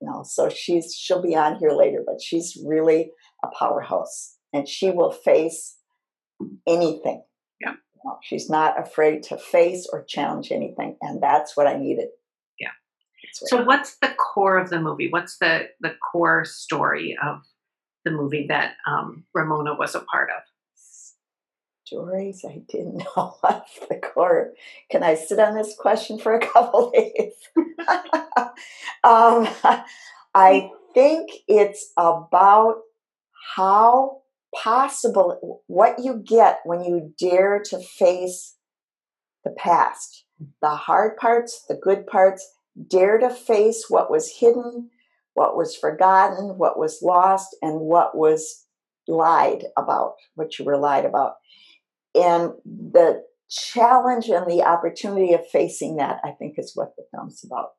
You 0.00 0.08
know, 0.08 0.22
so 0.26 0.48
she's 0.48 0.94
she'll 0.94 1.22
be 1.22 1.36
on 1.36 1.56
here 1.56 1.70
later, 1.70 2.02
but 2.06 2.20
she's 2.22 2.58
really 2.66 3.12
a 3.46 3.58
powerhouse 3.58 4.36
and 4.52 4.68
she 4.68 4.90
will 4.90 5.12
face 5.12 5.76
anything. 6.66 7.22
Yeah. 7.60 7.72
You 7.72 8.00
know, 8.04 8.18
she's 8.22 8.50
not 8.50 8.80
afraid 8.80 9.22
to 9.24 9.38
face 9.38 9.88
or 9.92 10.04
challenge 10.04 10.52
anything. 10.52 10.96
And 11.00 11.22
that's 11.22 11.56
what 11.56 11.66
I 11.66 11.76
needed. 11.76 12.08
Yeah. 12.58 12.68
What 13.40 13.48
so 13.48 13.62
what's 13.64 13.96
the 13.96 14.14
core 14.18 14.58
of 14.58 14.70
the 14.70 14.80
movie? 14.80 15.08
What's 15.10 15.38
the, 15.38 15.68
the 15.80 15.94
core 16.12 16.44
story 16.44 17.16
of 17.24 17.42
the 18.04 18.10
movie 18.10 18.46
that 18.48 18.74
um, 18.86 19.24
Ramona 19.34 19.74
was 19.74 19.94
a 19.94 20.00
part 20.00 20.30
of? 20.30 20.42
Stories 21.84 22.44
I 22.48 22.62
didn't 22.68 22.96
know 23.16 23.36
what's 23.40 23.78
the 23.88 23.96
core. 23.96 24.52
Can 24.90 25.02
I 25.02 25.14
sit 25.14 25.38
on 25.38 25.54
this 25.54 25.74
question 25.78 26.18
for 26.18 26.34
a 26.34 26.46
couple 26.52 26.90
days? 26.90 27.32
um, 29.04 29.48
I 30.34 30.70
think 30.94 31.30
it's 31.46 31.92
about 31.96 32.76
how 33.54 34.18
possible 34.54 35.62
what 35.66 35.96
you 36.02 36.22
get 36.26 36.60
when 36.64 36.82
you 36.82 37.12
dare 37.18 37.62
to 37.66 37.78
face 37.78 38.56
the 39.44 39.50
past. 39.50 40.24
The 40.60 40.70
hard 40.70 41.16
parts 41.16 41.64
the 41.68 41.76
good 41.76 42.06
parts 42.06 42.46
dare 42.88 43.18
to 43.18 43.30
face 43.30 43.86
what 43.88 44.10
was 44.10 44.36
hidden 44.38 44.90
what 45.32 45.56
was 45.56 45.76
forgotten 45.76 46.58
what 46.58 46.78
was 46.78 47.00
lost 47.02 47.56
and 47.62 47.80
what 47.80 48.16
was 48.16 48.66
lied 49.08 49.64
about 49.76 50.14
what 50.34 50.58
you 50.58 50.64
were 50.64 50.78
lied 50.78 51.04
about. 51.04 51.34
And 52.14 52.52
the 52.64 53.22
challenge 53.48 54.28
and 54.28 54.50
the 54.50 54.62
opportunity 54.62 55.32
of 55.32 55.46
facing 55.52 55.96
that 55.96 56.18
i 56.24 56.32
think 56.32 56.58
is 56.58 56.72
what 56.74 56.94
the 56.96 57.04
film's 57.12 57.44
about 57.44 57.70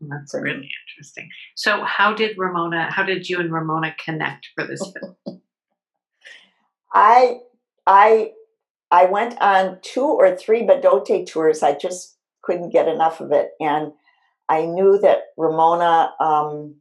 that's 0.00 0.34
really 0.34 0.70
interesting. 0.88 1.28
So, 1.54 1.82
how 1.84 2.14
did 2.14 2.36
Ramona? 2.36 2.90
How 2.90 3.02
did 3.02 3.28
you 3.28 3.40
and 3.40 3.52
Ramona 3.52 3.94
connect 4.02 4.48
for 4.54 4.66
this 4.66 4.82
film? 4.82 5.16
I 6.92 7.38
I 7.86 8.32
I 8.90 9.06
went 9.06 9.40
on 9.40 9.78
two 9.82 10.04
or 10.04 10.36
three 10.36 10.62
Bdote 10.62 11.26
tours. 11.26 11.62
I 11.62 11.76
just 11.76 12.16
couldn't 12.42 12.70
get 12.70 12.88
enough 12.88 13.20
of 13.20 13.32
it, 13.32 13.50
and 13.60 13.92
I 14.48 14.66
knew 14.66 14.98
that 14.98 15.20
Ramona. 15.36 16.12
Um, 16.20 16.76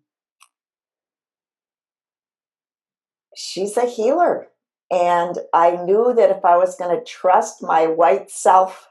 she's 3.35 3.77
a 3.77 3.85
healer, 3.85 4.47
and 4.91 5.37
I 5.53 5.77
knew 5.77 6.13
that 6.15 6.31
if 6.31 6.43
I 6.43 6.57
was 6.57 6.75
going 6.75 6.97
to 6.97 7.03
trust 7.03 7.63
my 7.63 7.87
white 7.87 8.29
self. 8.29 8.89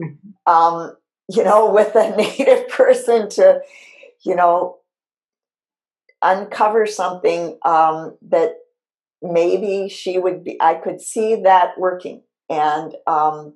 Mm-hmm. 0.00 0.52
Um, 0.52 0.96
you 1.28 1.44
know, 1.44 1.70
with 1.74 1.94
a 1.94 2.16
native 2.16 2.68
person 2.68 3.28
to, 3.30 3.60
you 4.24 4.34
know, 4.34 4.78
uncover 6.22 6.86
something 6.86 7.58
um, 7.64 8.16
that 8.22 8.54
maybe 9.22 9.88
she 9.88 10.18
would 10.18 10.44
be. 10.44 10.56
I 10.60 10.74
could 10.74 11.00
see 11.00 11.42
that 11.42 11.78
working, 11.78 12.22
and 12.48 12.94
um, 13.06 13.54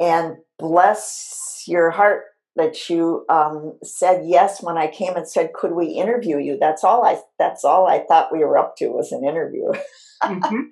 and 0.00 0.36
bless 0.58 1.64
your 1.66 1.90
heart 1.90 2.24
that 2.56 2.90
you 2.90 3.24
um, 3.28 3.78
said 3.82 4.22
yes 4.26 4.62
when 4.62 4.76
I 4.76 4.88
came 4.88 5.16
and 5.16 5.28
said, 5.28 5.52
"Could 5.54 5.72
we 5.72 5.86
interview 5.86 6.38
you?" 6.38 6.58
That's 6.60 6.84
all 6.84 7.04
I. 7.04 7.20
That's 7.38 7.64
all 7.64 7.86
I 7.86 8.04
thought 8.06 8.32
we 8.32 8.40
were 8.44 8.58
up 8.58 8.76
to 8.76 8.88
was 8.88 9.12
an 9.12 9.24
interview. 9.24 9.72
Mm-hmm. 10.22 10.62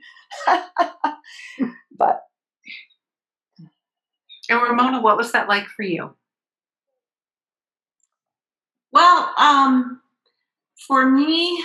but 1.97 2.23
and 4.49 4.63
Ramona, 4.63 5.01
what 5.01 5.17
was 5.17 5.33
that 5.33 5.49
like 5.49 5.67
for 5.67 5.83
you? 5.83 6.15
Well, 8.93 9.35
um, 9.39 10.01
for 10.87 11.11
me, 11.11 11.63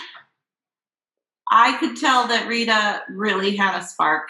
I 1.49 1.77
could 1.77 1.97
tell 1.97 2.27
that 2.27 2.47
Rita 2.47 3.03
really 3.09 3.55
had 3.55 3.79
a 3.79 3.83
spark. 3.83 4.29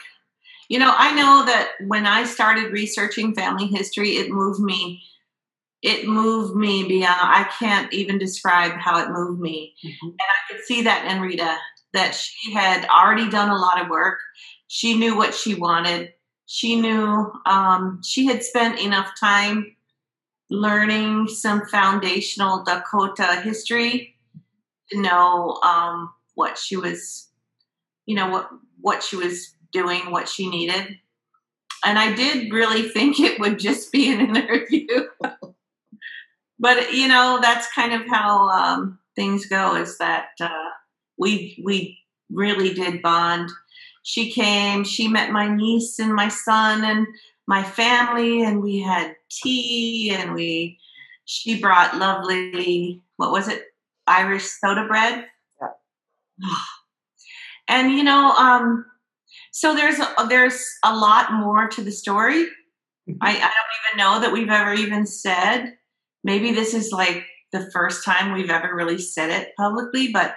You 0.70 0.80
know, 0.80 0.94
I 0.96 1.14
know 1.14 1.46
that 1.46 1.72
when 1.88 2.06
I 2.06 2.24
started 2.26 2.72
researching 2.72 3.34
family 3.34 3.68
history, 3.68 4.12
it 4.12 4.32
moved 4.32 4.60
me. 4.60 5.02
It 5.82 6.08
moved 6.08 6.56
me 6.56 6.88
beyond, 6.88 7.20
I 7.20 7.50
can't 7.58 7.92
even 7.92 8.20
describe 8.20 8.74
how 8.74 9.00
it 9.00 9.10
moved 9.10 9.40
me. 9.40 9.74
Mm-hmm. 9.84 10.08
And 10.08 10.20
I 10.20 10.54
could 10.54 10.64
see 10.66 10.84
that 10.84 11.12
in 11.12 11.22
Rita, 11.22 11.58
that 11.94 12.14
she 12.14 12.54
had 12.54 12.86
already 12.86 13.30
done 13.30 13.50
a 13.50 13.58
lot 13.58 13.82
of 13.82 13.90
work. 13.90 14.20
She 14.68 14.96
knew 14.96 15.18
what 15.18 15.34
she 15.34 15.56
wanted 15.56 16.14
she 16.54 16.76
knew 16.76 17.32
um, 17.46 18.02
she 18.04 18.26
had 18.26 18.44
spent 18.44 18.78
enough 18.78 19.18
time 19.18 19.74
learning 20.50 21.30
some 21.30 21.66
foundational 21.68 22.66
Dakota 22.66 23.40
history 23.42 24.18
to 24.90 25.00
know 25.00 25.62
um, 25.64 26.12
what 26.36 26.58
she 26.58 26.76
was, 26.76 27.30
you 28.06 28.16
know, 28.16 28.30
what 28.30 28.50
what 28.82 29.02
she 29.02 29.16
was 29.16 29.54
doing, 29.72 30.12
what 30.12 30.28
she 30.28 30.50
needed. 30.50 30.98
And 31.86 31.98
I 31.98 32.14
did 32.14 32.52
really 32.52 32.90
think 32.90 33.22
it 33.22 33.40
would 33.40 33.58
just 33.58 33.90
be 33.90 34.12
an 34.12 34.20
interview. 34.20 35.08
but 36.60 36.94
you 36.94 37.08
know, 37.08 37.40
that's 37.42 37.72
kind 37.74 37.94
of 37.94 38.06
how 38.10 38.50
um, 38.50 39.00
things 39.16 39.46
go. 39.46 39.78
Is 39.78 39.98
that 40.00 40.32
uh, 40.42 40.72
we 41.18 41.64
we 41.64 41.98
really 42.30 42.74
did 42.74 43.02
bond 43.02 43.50
she 44.04 44.32
came, 44.32 44.84
she 44.84 45.08
met 45.08 45.32
my 45.32 45.54
niece 45.54 46.00
and 46.00 46.14
my 46.14 46.28
son 46.28 46.84
and 46.84 47.08
my 47.48 47.64
family, 47.64 48.44
and 48.44 48.62
we 48.62 48.80
had 48.80 49.16
tea, 49.30 50.12
and 50.12 50.34
we, 50.34 50.80
she 51.26 51.60
brought 51.60 51.98
lovely, 51.98 53.02
what 53.18 53.32
was 53.32 53.48
it, 53.48 53.64
Irish 54.08 54.46
soda 54.46 54.88
bread? 54.88 55.26
Yeah. 55.62 56.56
And, 57.68 57.92
you 57.92 58.04
know, 58.04 58.32
um, 58.32 58.86
so 59.52 59.76
there's 59.76 60.00
a, 60.00 60.28
there's 60.28 60.66
a 60.84 60.96
lot 60.96 61.34
more 61.34 61.68
to 61.68 61.82
the 61.82 61.92
story. 61.92 62.44
Mm-hmm. 62.44 63.18
I, 63.22 63.30
I 63.30 63.34
don't 63.34 63.42
even 63.42 63.98
know 63.98 64.20
that 64.22 64.34
we've 64.34 64.50
ever 64.50 64.74
even 64.74 65.06
said. 65.06 65.74
Maybe 66.24 66.52
this 66.52 66.74
is 66.74 66.92
like 66.92 67.26
the 67.52 67.70
first 67.72 68.06
time 68.06 68.34
we've 68.34 68.50
ever 68.50 68.74
really 68.74 68.98
said 68.98 69.30
it 69.30 69.56
publicly, 69.58 70.10
but 70.12 70.36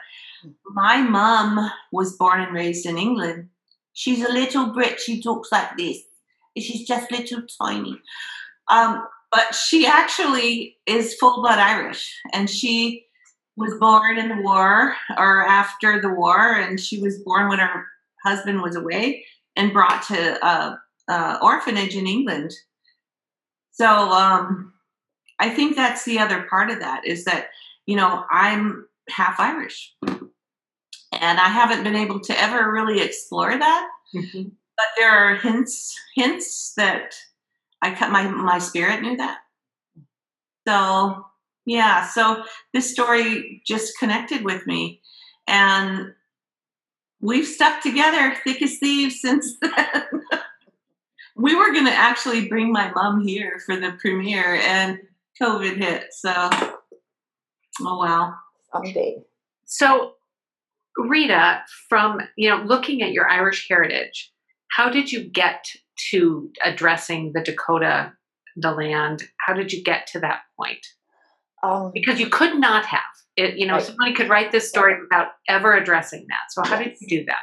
my 0.73 1.01
mom 1.01 1.71
was 1.93 2.17
born 2.17 2.41
and 2.41 2.55
raised 2.55 2.87
in 2.87 2.99
England. 2.99 3.49
She's 3.95 4.25
a 4.25 4.33
little 4.33 4.73
Brit. 4.73 5.01
She 5.01 5.23
talks 5.23 5.51
like 5.51 5.77
this. 5.79 5.99
she's 6.59 6.87
just 6.87 7.11
little 7.11 7.43
tiny. 7.61 7.99
Um, 8.69 9.07
but 9.33 9.55
she 9.55 9.87
actually 9.87 10.77
is 10.87 11.15
full 11.15 11.41
blood 11.41 11.59
Irish, 11.59 12.15
and 12.33 12.49
she 12.49 13.07
was 13.57 13.75
born 13.81 14.19
in 14.19 14.29
the 14.29 14.43
war 14.43 14.95
or 15.17 15.47
after 15.47 16.01
the 16.01 16.11
war, 16.11 16.55
and 16.55 16.79
she 16.79 17.01
was 17.01 17.19
born 17.25 17.49
when 17.49 17.59
her 17.59 17.87
husband 18.25 18.63
was 18.63 18.77
away 18.77 19.25
and 19.57 19.73
brought 19.73 20.03
to 20.03 20.47
a, 20.47 20.81
a 21.09 21.39
orphanage 21.43 21.97
in 21.97 22.07
England. 22.07 22.53
So 23.73 23.87
um, 23.87 24.73
I 25.41 25.51
think 25.51 25.77
that's 25.77 26.05
the 26.05 26.19
other 26.19 26.47
part 26.49 26.71
of 26.71 26.81
that 26.81 27.05
is 27.05 27.25
that 27.25 27.49
you 27.87 27.97
know 27.97 28.25
I'm 28.31 28.87
half 29.09 29.39
Irish, 29.39 29.95
and 31.21 31.39
I 31.39 31.49
haven't 31.49 31.85
been 31.85 31.97
able 31.97 32.21
to 32.21 32.41
ever 32.41 32.71
really 32.71 33.01
explore 33.01 33.57
that. 33.57 33.89
Mhm. 34.15 34.53
But 34.77 34.87
there 34.97 35.11
are 35.11 35.37
hints 35.37 35.97
hints 36.15 36.73
that 36.77 37.15
I 37.83 37.95
cut 37.95 38.11
my 38.11 38.29
my 38.29 38.59
spirit 38.59 39.03
knew 39.03 39.17
that. 39.17 39.39
So 40.67 41.27
yeah, 41.67 42.07
so 42.07 42.45
this 42.73 42.91
story 42.91 43.63
just 43.67 43.99
connected 43.99 44.45
with 44.45 44.67
me, 44.67 45.01
and 45.47 46.13
we've 47.21 47.47
stuck 47.47 47.83
together 47.83 48.35
thick 48.45 48.61
as 48.63 48.79
thieves 48.79 49.21
since 49.21 49.57
then. 49.63 50.05
we 51.37 51.55
were 51.55 51.73
going 51.73 51.87
to 51.87 51.93
actually 51.93 52.49
bring 52.49 52.71
my 52.71 52.91
mom 52.93 53.27
here 53.27 53.61
for 53.65 53.77
the 53.77 53.93
premiere, 54.01 54.57
and 54.57 54.99
COVID 55.41 55.77
hit. 55.77 56.07
So, 56.13 56.33
oh 57.81 57.99
wow. 57.99 58.35
Someday. 58.73 59.23
So, 59.65 60.15
Rita, 60.97 61.63
from 61.89 62.21
you 62.37 62.49
know 62.51 62.63
looking 62.63 63.03
at 63.03 63.13
your 63.13 63.29
Irish 63.31 63.67
heritage, 63.69 64.33
how 64.71 64.91
did 64.91 65.11
you 65.11 65.25
get 65.25 65.67
to 66.11 66.51
addressing 66.65 67.33
the 67.35 67.43
Dakota, 67.43 68.13
the 68.57 68.73
land? 68.73 69.25
How 69.47 69.55
did 69.55 69.73
you 69.73 69.83
get 69.83 70.07
to 70.09 70.21
that 70.21 70.41
point? 70.59 70.85
Um, 71.63 71.91
Because 71.95 72.21
you 72.21 72.29
could 72.29 72.59
not 72.59 72.85
have 72.87 73.01
it. 73.37 73.57
You 73.57 73.67
know, 73.67 73.75
Right. 73.75 73.83
somebody 73.83 74.13
could 74.13 74.29
write 74.29 74.53
this 74.53 74.69
story 74.69 75.01
without 75.01 75.29
ever 75.49 75.75
addressing 75.75 76.27
that. 76.29 76.51
So, 76.51 76.63
how 76.63 76.83
did 76.83 76.97
you 77.01 77.21
do 77.21 77.25
that? 77.27 77.41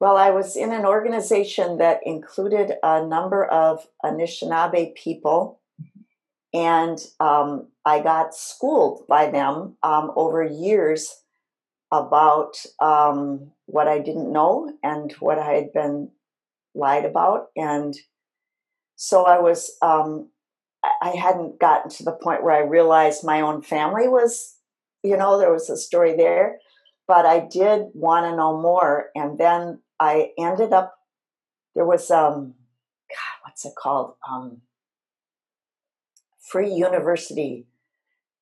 Well, 0.00 0.16
I 0.16 0.30
was 0.30 0.56
in 0.56 0.72
an 0.72 0.86
organization 0.86 1.76
that 1.76 2.00
included 2.04 2.72
a 2.82 3.04
number 3.06 3.44
of 3.44 3.86
Anishinaabe 4.02 4.94
people, 4.94 5.60
and 6.54 6.98
um, 7.20 7.68
I 7.84 8.00
got 8.00 8.34
schooled 8.34 9.06
by 9.08 9.30
them 9.30 9.76
um, 9.82 10.10
over 10.16 10.42
years 10.42 11.22
about 11.92 12.56
um, 12.80 13.50
what 13.66 13.88
I 13.88 13.98
didn't 13.98 14.32
know 14.32 14.72
and 14.82 15.12
what 15.20 15.38
I 15.38 15.52
had 15.52 15.72
been 15.72 16.10
lied 16.74 17.04
about. 17.04 17.46
And 17.56 17.94
so 18.96 19.24
I 19.24 19.40
was, 19.40 19.76
um, 19.82 20.30
I 21.02 21.10
hadn't 21.10 21.58
gotten 21.58 21.90
to 21.90 22.04
the 22.04 22.12
point 22.12 22.44
where 22.44 22.54
I 22.54 22.66
realized 22.66 23.24
my 23.24 23.40
own 23.40 23.62
family 23.62 24.08
was, 24.08 24.56
you 25.02 25.16
know, 25.16 25.38
there 25.38 25.52
was 25.52 25.68
a 25.68 25.76
story 25.76 26.16
there 26.16 26.58
but 27.10 27.26
I 27.26 27.40
did 27.40 27.86
want 27.92 28.26
to 28.26 28.36
know 28.36 28.62
more. 28.62 29.08
And 29.16 29.36
then 29.36 29.80
I 29.98 30.30
ended 30.38 30.72
up 30.72 30.94
there 31.74 31.84
was 31.84 32.08
um 32.08 32.54
God, 33.10 33.36
what's 33.42 33.64
it 33.64 33.72
called? 33.76 34.14
Um 34.30 34.60
free 36.40 36.72
university 36.72 37.66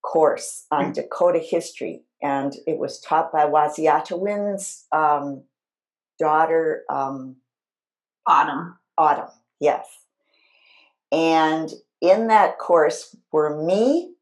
course 0.02 0.66
on 0.70 0.92
Dakota 0.92 1.38
history. 1.38 2.02
And 2.22 2.54
it 2.66 2.78
was 2.78 3.00
taught 3.00 3.32
by 3.32 3.46
Waziatawin's 3.46 4.86
um, 4.92 5.44
daughter, 6.18 6.84
um, 6.90 7.36
Autumn. 8.26 8.76
Autumn, 8.96 9.30
yes. 9.60 9.86
And 11.12 11.70
in 12.00 12.28
that 12.28 12.58
course 12.58 13.16
were 13.32 13.64
me 13.64 14.14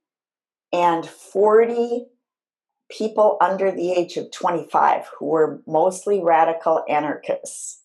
and 0.73 1.07
40 1.07 2.07
people 2.91 3.37
under 3.41 3.73
the 3.73 3.93
age 3.93 4.17
of 4.17 4.31
25 4.31 5.09
who 5.19 5.27
were 5.27 5.63
mostly 5.67 6.23
radical 6.23 6.85
anarchists. 6.89 7.83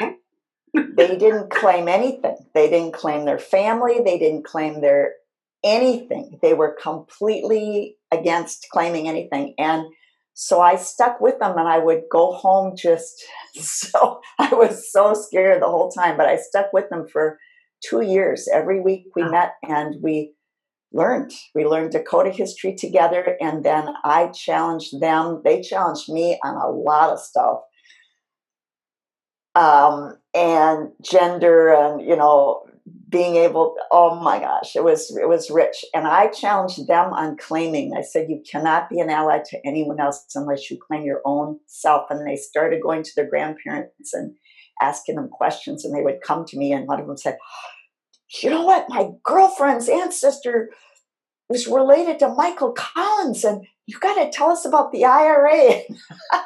they 0.00 1.16
didn't 1.16 1.50
claim 1.50 1.86
anything. 1.86 2.36
They 2.54 2.68
didn't 2.70 2.94
claim 2.94 3.24
their 3.24 3.38
family, 3.38 4.00
they 4.04 4.18
didn't 4.18 4.44
claim 4.44 4.80
their 4.80 5.14
anything. 5.64 6.38
They 6.42 6.54
were 6.54 6.76
completely 6.80 7.96
against 8.10 8.66
claiming 8.72 9.08
anything. 9.08 9.54
And 9.58 9.86
so 10.34 10.60
I 10.60 10.76
stuck 10.76 11.20
with 11.20 11.38
them 11.38 11.58
and 11.58 11.68
I 11.68 11.78
would 11.78 12.02
go 12.10 12.32
home 12.32 12.74
just 12.76 13.22
so 13.54 14.20
I 14.38 14.54
was 14.54 14.90
so 14.90 15.14
scared 15.14 15.62
the 15.62 15.66
whole 15.68 15.90
time, 15.90 16.16
but 16.16 16.26
I 16.26 16.36
stuck 16.36 16.72
with 16.72 16.88
them 16.90 17.06
for 17.06 17.38
two 17.84 18.00
years. 18.02 18.48
Every 18.52 18.80
week 18.80 19.06
we 19.14 19.22
Wow. 19.22 19.30
met 19.30 19.54
and 19.62 19.96
we 20.02 20.34
learned. 20.92 21.32
We 21.54 21.64
learned 21.64 21.92
Dakota 21.92 22.30
history 22.30 22.74
together, 22.74 23.36
and 23.40 23.64
then 23.64 23.88
I 24.04 24.28
challenged 24.28 25.00
them. 25.00 25.40
They 25.44 25.62
challenged 25.62 26.10
me 26.10 26.38
on 26.44 26.54
a 26.54 26.68
lot 26.70 27.10
of 27.10 27.18
stuff. 27.18 27.60
Um, 29.54 30.16
and 30.34 30.92
gender 31.02 31.74
and 31.74 32.00
you 32.00 32.16
know 32.16 32.64
being 33.08 33.36
able 33.36 33.76
oh 33.92 34.18
my 34.20 34.40
gosh 34.40 34.74
it 34.74 34.82
was 34.82 35.16
it 35.16 35.28
was 35.28 35.50
rich. 35.50 35.84
And 35.94 36.06
i 36.06 36.26
challenged 36.28 36.86
them 36.86 37.12
on 37.12 37.36
claiming. 37.36 37.94
I 37.96 38.02
said 38.02 38.28
you 38.28 38.42
cannot 38.50 38.90
be 38.90 39.00
an 39.00 39.10
ally 39.10 39.40
to 39.50 39.66
anyone 39.66 40.00
else 40.00 40.24
unless 40.34 40.70
you 40.70 40.78
claim 40.78 41.04
your 41.04 41.20
own 41.24 41.58
self. 41.66 42.10
And 42.10 42.26
they 42.26 42.36
started 42.36 42.82
going 42.82 43.02
to 43.02 43.10
their 43.14 43.28
grandparents 43.28 44.12
and 44.14 44.34
asking 44.80 45.16
them 45.16 45.28
questions 45.28 45.84
and 45.84 45.94
they 45.94 46.02
would 46.02 46.22
come 46.26 46.44
to 46.46 46.58
me 46.58 46.72
and 46.72 46.88
one 46.88 47.00
of 47.00 47.06
them 47.06 47.16
said 47.16 47.36
you 48.42 48.48
know 48.48 48.64
what? 48.64 48.88
My 48.88 49.10
girlfriend's 49.22 49.90
ancestor 49.90 50.70
was 51.48 51.66
related 51.66 52.18
to 52.18 52.28
michael 52.28 52.72
collins 52.72 53.44
and 53.44 53.64
you 53.86 53.98
got 53.98 54.14
to 54.14 54.30
tell 54.30 54.48
us 54.50 54.64
about 54.64 54.90
the 54.90 55.04
ira 55.04 55.82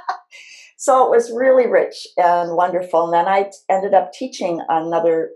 so 0.77 1.07
it 1.07 1.11
was 1.11 1.31
really 1.31 1.67
rich 1.67 2.09
and 2.17 2.57
wonderful. 2.57 3.05
And 3.05 3.15
then 3.15 3.29
i 3.29 3.51
ended 3.71 3.95
up 3.95 4.13
teaching 4.13 4.61
another 4.69 5.31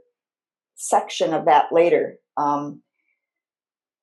section 0.81 1.35
of 1.35 1.45
that 1.45 1.67
later 1.73 2.17
um, 2.37 2.83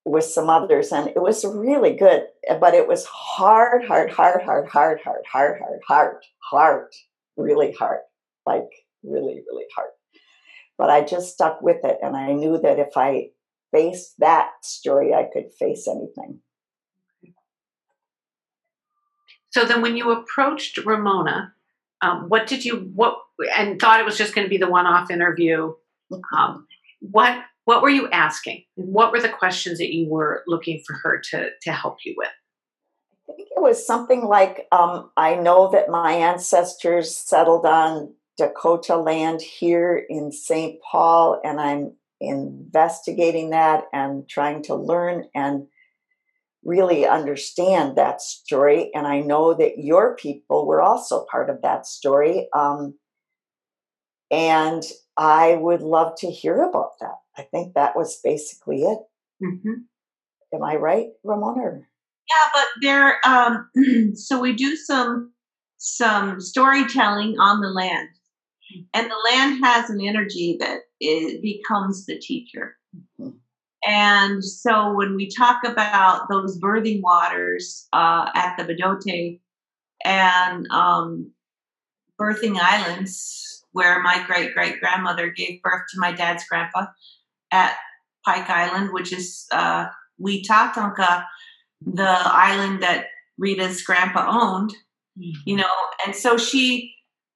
with 0.05 0.23
some 0.23 0.49
others 0.49 0.91
and 0.91 1.07
it 1.07 1.21
was 1.21 1.43
really 1.43 1.95
good 1.95 2.23
but 2.59 2.73
it 2.73 2.87
was 2.87 3.05
hard 3.05 3.85
hard 3.85 4.11
hard 4.11 4.41
hard 4.41 4.69
hard 4.69 4.99
hard 5.03 5.23
hard 5.31 5.59
hard 5.59 5.79
hard 5.87 6.21
hard 6.49 6.87
really 7.35 7.71
hard 7.73 7.99
like 8.45 8.69
really 9.03 9.43
really 9.49 9.65
hard 9.75 9.89
but 10.77 10.89
i 10.89 11.03
just 11.03 11.33
stuck 11.33 11.61
with 11.61 11.83
it 11.83 11.97
and 12.01 12.15
i 12.15 12.31
knew 12.31 12.57
that 12.57 12.79
if 12.79 12.95
i 12.95 13.27
faced 13.71 14.13
that 14.19 14.51
story 14.61 15.13
i 15.13 15.27
could 15.33 15.51
face 15.59 15.87
anything 15.87 16.39
So 19.57 19.65
then, 19.65 19.81
when 19.81 19.97
you 19.97 20.11
approached 20.11 20.77
Ramona, 20.85 21.51
um, 22.01 22.29
what 22.29 22.45
did 22.45 22.63
you 22.63 22.91
what 22.93 23.17
and 23.57 23.79
thought 23.79 23.99
it 23.99 24.05
was 24.05 24.15
just 24.15 24.35
going 24.35 24.45
to 24.45 24.49
be 24.49 24.59
the 24.59 24.69
one-off 24.69 25.09
interview? 25.09 25.73
Um, 26.35 26.67
what 26.99 27.43
what 27.65 27.81
were 27.81 27.89
you 27.89 28.09
asking? 28.09 28.63
What 28.75 29.11
were 29.11 29.19
the 29.19 29.29
questions 29.29 29.77
that 29.79 29.93
you 29.93 30.09
were 30.09 30.43
looking 30.47 30.81
for 30.85 30.93
her 31.03 31.21
to 31.31 31.49
to 31.63 31.71
help 31.71 31.97
you 32.05 32.15
with? 32.17 32.29
I 33.29 33.33
think 33.33 33.49
it 33.55 33.61
was 33.61 33.85
something 33.85 34.25
like 34.25 34.67
um, 34.71 35.11
I 35.17 35.35
know 35.35 35.69
that 35.71 35.89
my 35.89 36.13
ancestors 36.13 37.15
settled 37.15 37.65
on 37.65 38.13
Dakota 38.37 38.95
land 38.95 39.41
here 39.41 40.01
in 40.09 40.31
St. 40.31 40.79
Paul, 40.81 41.41
and 41.43 41.59
I'm 41.59 41.93
investigating 42.21 43.49
that 43.51 43.85
and 43.93 44.27
trying 44.29 44.63
to 44.63 44.75
learn 44.75 45.25
and 45.35 45.67
really 46.63 47.05
understand 47.05 47.95
that 47.95 48.21
story. 48.21 48.91
And 48.93 49.07
I 49.07 49.19
know 49.19 49.53
that 49.53 49.77
your 49.77 50.15
people 50.15 50.67
were 50.67 50.81
also 50.81 51.25
part 51.29 51.49
of 51.49 51.61
that 51.61 51.85
story. 51.85 52.47
Um, 52.55 52.95
and 54.31 54.83
I 55.17 55.55
would 55.55 55.81
love 55.81 56.13
to 56.19 56.31
hear 56.31 56.61
about 56.63 56.91
that. 56.99 57.15
I 57.37 57.43
think 57.43 57.73
that 57.73 57.95
was 57.95 58.19
basically 58.23 58.83
it. 58.83 58.99
Mm-hmm. 59.43 59.73
Am 60.53 60.63
I 60.63 60.75
right, 60.75 61.07
Ramona? 61.23 61.79
Yeah, 62.29 62.51
but 62.53 62.67
there. 62.81 63.17
Um, 63.25 63.69
so 64.15 64.39
we 64.39 64.53
do 64.53 64.75
some 64.75 65.31
some 65.77 66.39
storytelling 66.41 67.39
on 67.39 67.61
the 67.61 67.69
land, 67.69 68.09
and 68.93 69.09
the 69.09 69.31
land 69.31 69.63
has 69.63 69.89
an 69.89 70.01
energy 70.01 70.57
that 70.59 70.79
it 70.99 71.41
becomes 71.41 72.05
the 72.05 72.17
teacher. 72.17 72.75
Mhm. 73.19 73.35
And 73.87 74.43
so 74.43 74.93
when 74.93 75.15
we 75.15 75.29
talk 75.29 75.63
about 75.63 76.27
those 76.29 76.59
birthing 76.59 77.01
waters 77.01 77.87
uh, 77.93 78.29
at 78.35 78.57
the 78.57 78.63
Bdote 78.63 79.39
and 80.03 80.67
um, 80.71 81.31
birthing 82.19 82.57
islands, 82.59 83.46
where 83.77 84.01
my 84.01 84.23
great 84.25 84.55
great 84.55 84.79
grandmother 84.79 85.29
gave 85.29 85.61
birth 85.61 85.83
to 85.91 85.99
my 85.99 86.11
dad's 86.11 86.43
grandpa 86.49 86.87
at 87.51 87.77
Pike 88.25 88.49
Island, 88.49 88.91
which 88.91 89.13
is 89.13 89.45
uh, 89.51 89.85
Witatonka, 90.19 91.23
the 91.85 92.09
island 92.09 92.81
that 92.81 93.05
Rita's 93.37 93.83
grandpa 93.83 94.25
owned, 94.27 94.73
you 95.15 95.55
know, 95.55 95.71
and 96.03 96.15
so 96.15 96.37
she, 96.37 96.95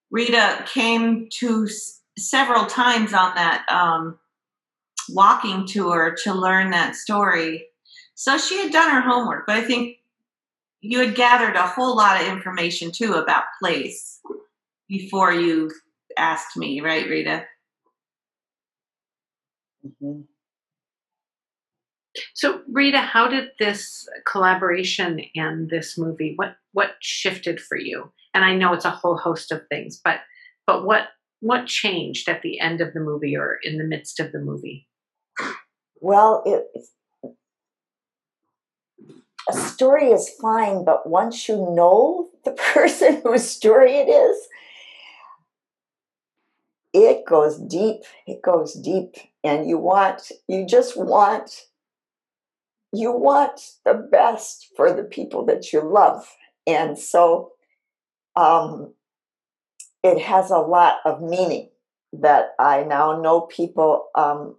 Rita, 0.09 0.65
came 0.65 1.27
to 1.39 1.67
s- 1.67 2.01
several 2.17 2.65
times 2.65 3.13
on 3.13 3.35
that 3.35 3.63
um, 3.69 4.17
walking 5.09 5.67
tour 5.67 6.17
to 6.23 6.33
learn 6.33 6.71
that 6.71 6.95
story. 6.95 7.67
So 8.15 8.39
she 8.39 8.57
had 8.63 8.71
done 8.71 8.89
her 8.89 9.01
homework, 9.01 9.45
but 9.45 9.57
I 9.57 9.61
think 9.61 9.97
you 10.81 10.99
had 10.99 11.13
gathered 11.13 11.55
a 11.55 11.67
whole 11.67 11.95
lot 11.95 12.19
of 12.19 12.27
information 12.27 12.91
too 12.91 13.13
about 13.13 13.43
place 13.59 14.19
before 14.89 15.31
you 15.31 15.69
asked 16.17 16.57
me, 16.57 16.81
right, 16.81 17.07
Rita? 17.07 17.45
Mhm. 19.83 20.27
So, 22.33 22.61
Rita, 22.69 22.99
how 22.99 23.27
did 23.27 23.51
this 23.59 24.07
collaboration 24.27 25.21
and 25.35 25.69
this 25.69 25.97
movie 25.97 26.33
what 26.35 26.55
what 26.73 26.95
shifted 27.01 27.59
for 27.61 27.77
you? 27.77 28.11
And 28.33 28.43
I 28.43 28.55
know 28.55 28.73
it's 28.73 28.85
a 28.85 28.89
whole 28.91 29.17
host 29.17 29.51
of 29.51 29.61
things, 29.69 29.99
but 30.03 30.19
but 30.67 30.85
what 30.85 31.07
what 31.39 31.67
changed 31.67 32.27
at 32.29 32.41
the 32.41 32.59
end 32.59 32.81
of 32.81 32.93
the 32.93 32.99
movie 32.99 33.35
or 33.37 33.59
in 33.63 33.77
the 33.77 33.83
midst 33.85 34.19
of 34.19 34.31
the 34.31 34.39
movie? 34.39 34.87
Well, 36.01 36.43
it, 36.45 36.67
a 39.49 39.53
story 39.53 40.11
is 40.11 40.29
fine, 40.41 40.83
but 40.85 41.07
once 41.09 41.47
you 41.47 41.55
know 41.57 42.29
the 42.45 42.51
person 42.73 43.21
whose 43.23 43.43
story 43.49 43.93
it 43.93 44.09
is, 44.09 44.47
it 46.93 47.25
goes 47.25 47.57
deep. 47.57 48.01
It 48.27 48.41
goes 48.41 48.73
deep, 48.73 49.15
and 49.43 49.67
you 49.69 49.77
want, 49.77 50.31
you 50.47 50.65
just 50.65 50.97
want, 50.97 51.67
you 52.91 53.11
want 53.11 53.61
the 53.85 53.93
best 53.93 54.69
for 54.75 54.93
the 54.93 55.03
people 55.03 55.45
that 55.45 55.71
you 55.71 55.81
love, 55.81 56.25
and 56.67 56.97
so 56.97 57.51
um, 58.35 58.93
it 60.03 60.19
has 60.19 60.51
a 60.51 60.57
lot 60.57 60.97
of 61.05 61.21
meaning 61.21 61.69
that 62.13 62.49
I 62.59 62.83
now 62.83 63.19
know 63.21 63.41
people 63.41 64.07
um, 64.15 64.57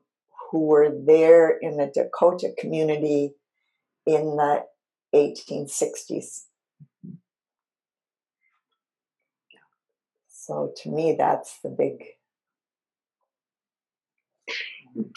who 0.50 0.66
were 0.66 0.90
there 1.06 1.50
in 1.50 1.76
the 1.76 1.90
Dakota 1.92 2.52
community 2.58 3.34
in 4.06 4.36
the 4.36 4.64
1860s. 5.14 6.44
So 10.28 10.72
to 10.82 10.90
me, 10.90 11.14
that's 11.16 11.60
the 11.62 11.68
big. 11.68 12.04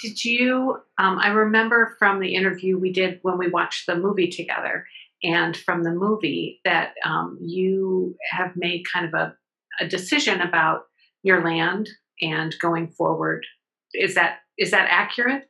Did 0.02 0.24
you? 0.24 0.78
Um, 0.98 1.20
I 1.20 1.30
remember 1.30 1.96
from 2.00 2.20
the 2.20 2.36
interview 2.36 2.78
we 2.78 2.92
did 2.92 3.20
when 3.24 3.38
we 3.38 3.50
watched 3.50 3.88
the 3.88 3.96
movie 3.96 4.30
together, 4.30 4.86
and 5.24 5.56
from 5.56 5.84
the 5.84 5.92
movie 5.92 6.62
that 6.64 6.94
um, 7.04 7.38
you 7.42 8.16
have 8.32 8.52
made 8.56 8.86
kind 8.92 9.06
of 9.06 9.14
a, 9.14 9.36
a 9.80 9.88
decision 9.88 10.42
about 10.42 10.84
your 11.24 11.44
land 11.44 11.90
and 12.22 12.56
going 12.62 12.88
forward. 12.88 13.46
Is 13.94 14.16
that 14.16 14.40
is 14.58 14.72
that 14.72 14.88
accurate? 14.90 15.50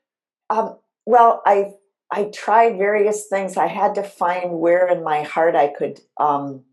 Um, 0.50 0.78
well, 1.06 1.42
I 1.46 1.72
I 2.12 2.26
tried 2.26 2.78
various 2.78 3.28
things. 3.28 3.58
I 3.58 3.68
had 3.68 3.96
to 3.96 4.04
find 4.04 4.60
where 4.60 4.88
in 4.88 5.04
my 5.04 5.24
heart 5.24 5.56
I 5.56 5.68
could 5.68 6.00
um, 6.20 6.64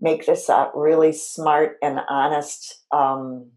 make 0.00 0.26
this 0.26 0.48
a 0.48 0.70
really 0.74 1.12
smart 1.12 1.76
and 1.82 2.00
honest 2.08 2.82
um, 2.90 3.52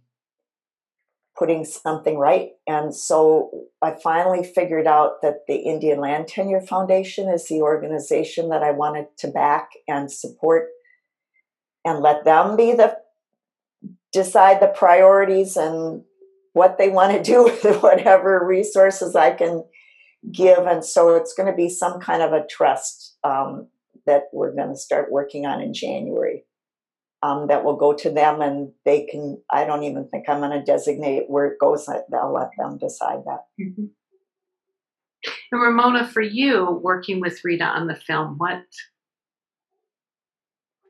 putting 1.38 1.66
something 1.66 2.18
right. 2.18 2.52
And 2.66 2.96
so 2.96 3.66
I 3.82 3.96
finally 4.02 4.44
figured 4.44 4.88
out 4.88 5.22
that 5.22 5.42
the 5.48 5.56
Indian 5.56 6.00
Land 6.00 6.28
Tenure 6.28 6.62
Foundation 6.62 7.28
is 7.30 7.48
the 7.48 7.62
organization 7.62 8.50
that 8.50 8.64
I 8.64 8.72
wanted 8.72 9.08
to 9.20 9.28
back 9.28 9.72
and 9.88 10.12
support 10.12 10.70
and 11.84 12.00
let 12.00 12.24
them 12.24 12.56
be 12.56 12.74
the 12.74 12.98
decide 14.12 14.62
the 14.62 14.68
priorities 14.68 15.58
and 15.58 16.04
what 16.54 16.78
they 16.78 16.90
want 16.90 17.12
to 17.12 17.22
do 17.32 17.44
with 17.44 17.82
whatever 17.82 18.46
resources 18.46 19.16
I 19.16 19.32
can 19.32 19.66
give. 20.32 20.60
And 20.60 20.84
so 20.84 21.16
it's 21.16 21.34
going 21.34 21.52
to 21.52 21.56
be 21.56 21.70
some 21.70 22.00
kind 22.00 22.22
of 22.22 22.32
a 22.32 22.48
trust 22.48 23.18
um, 23.24 23.68
that 24.06 24.24
we're 24.32 24.56
going 24.56 24.70
to 24.70 24.78
start 24.78 25.12
working 25.12 25.46
on 25.46 25.62
in 25.62 25.74
January 25.74 26.46
um, 27.24 27.48
that 27.48 27.64
will 27.64 27.76
go 27.76 27.94
to 27.94 28.10
them 28.10 28.42
and 28.42 28.72
they 28.86 29.06
can, 29.06 29.42
I 29.52 29.66
don't 29.66 29.84
even 29.84 30.08
think 30.10 30.30
I'm 30.30 30.40
going 30.40 30.52
to 30.52 30.64
designate 30.64 31.30
where 31.30 31.46
it 31.46 31.60
goes. 31.60 31.88
I'll 31.88 32.34
let 32.34 32.50
them 32.58 32.78
decide 32.78 33.20
that. 33.26 33.46
Mm-hmm. 33.60 33.86
And 35.52 35.62
Ramona, 35.62 36.08
for 36.08 36.22
you 36.22 36.80
working 36.84 37.20
with 37.20 37.44
Rita 37.44 37.64
on 37.64 37.88
the 37.88 37.96
film, 37.96 38.36
what 38.38 38.64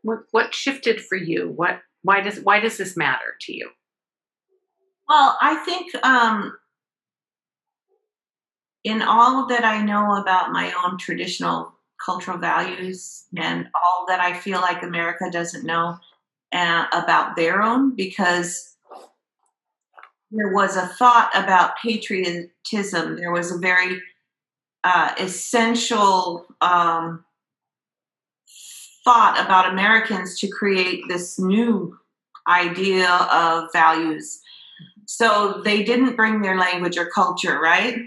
what 0.01 0.19
what 0.31 0.53
shifted 0.53 1.01
for 1.01 1.17
you? 1.17 1.51
What 1.55 1.79
why 2.03 2.21
does 2.21 2.39
why 2.39 2.59
does 2.59 2.77
this 2.77 2.95
matter 2.95 3.35
to 3.41 3.53
you? 3.53 3.69
Well, 5.07 5.37
I 5.41 5.55
think 5.65 5.93
um, 6.05 6.57
in 8.83 9.01
all 9.01 9.47
that 9.47 9.63
I 9.63 9.83
know 9.83 10.15
about 10.15 10.51
my 10.51 10.73
own 10.83 10.97
traditional 10.97 11.73
cultural 12.03 12.37
values 12.37 13.25
and 13.37 13.67
all 13.73 14.05
that 14.07 14.19
I 14.19 14.33
feel 14.33 14.61
like 14.61 14.83
America 14.83 15.29
doesn't 15.31 15.65
know 15.65 15.97
uh, 16.53 16.85
about 16.91 17.35
their 17.35 17.61
own, 17.61 17.95
because 17.95 18.75
there 20.31 20.51
was 20.51 20.75
a 20.75 20.87
thought 20.87 21.31
about 21.33 21.77
patriotism. 21.81 23.15
There 23.15 23.31
was 23.31 23.51
a 23.51 23.57
very 23.57 24.01
uh, 24.83 25.13
essential 25.19 26.45
um, 26.61 27.23
thought 29.03 29.39
about 29.39 29.71
Americans 29.71 30.39
to 30.39 30.47
create 30.47 31.03
this 31.07 31.37
new 31.39 31.97
idea 32.47 33.09
of 33.31 33.69
values. 33.71 34.41
So 35.05 35.61
they 35.63 35.83
didn't 35.83 36.15
bring 36.15 36.41
their 36.41 36.57
language 36.57 36.97
or 36.97 37.05
culture, 37.05 37.59
right? 37.59 37.99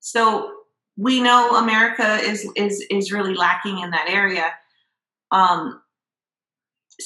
So 0.00 0.50
we 0.96 1.20
know 1.20 1.56
America 1.56 2.16
is 2.16 2.50
is 2.56 2.84
is 2.90 3.12
really 3.12 3.34
lacking 3.34 3.78
in 3.78 3.90
that 3.90 4.08
area. 4.08 4.46
Um, 5.30 5.81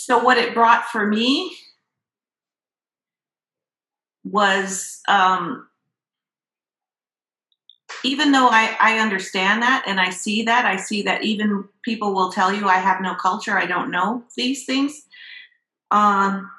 so 0.04 0.18
what 0.18 0.38
it 0.38 0.54
brought 0.54 0.86
for 0.86 1.06
me 1.06 1.56
was 4.24 5.00
um, 5.08 5.68
even 8.04 8.32
though 8.32 8.48
I, 8.48 8.76
I 8.80 8.98
understand 8.98 9.62
that 9.62 9.84
and 9.86 10.00
I 10.00 10.10
see 10.10 10.42
that, 10.44 10.64
I 10.64 10.76
see 10.76 11.02
that 11.02 11.24
even 11.24 11.64
people 11.82 12.14
will 12.14 12.30
tell 12.30 12.52
you 12.52 12.68
I 12.68 12.78
have 12.78 13.00
no 13.00 13.14
culture, 13.14 13.58
I 13.58 13.66
don't 13.66 13.90
know 13.90 14.24
these 14.36 14.64
things. 14.64 15.02
Um, 15.90 16.50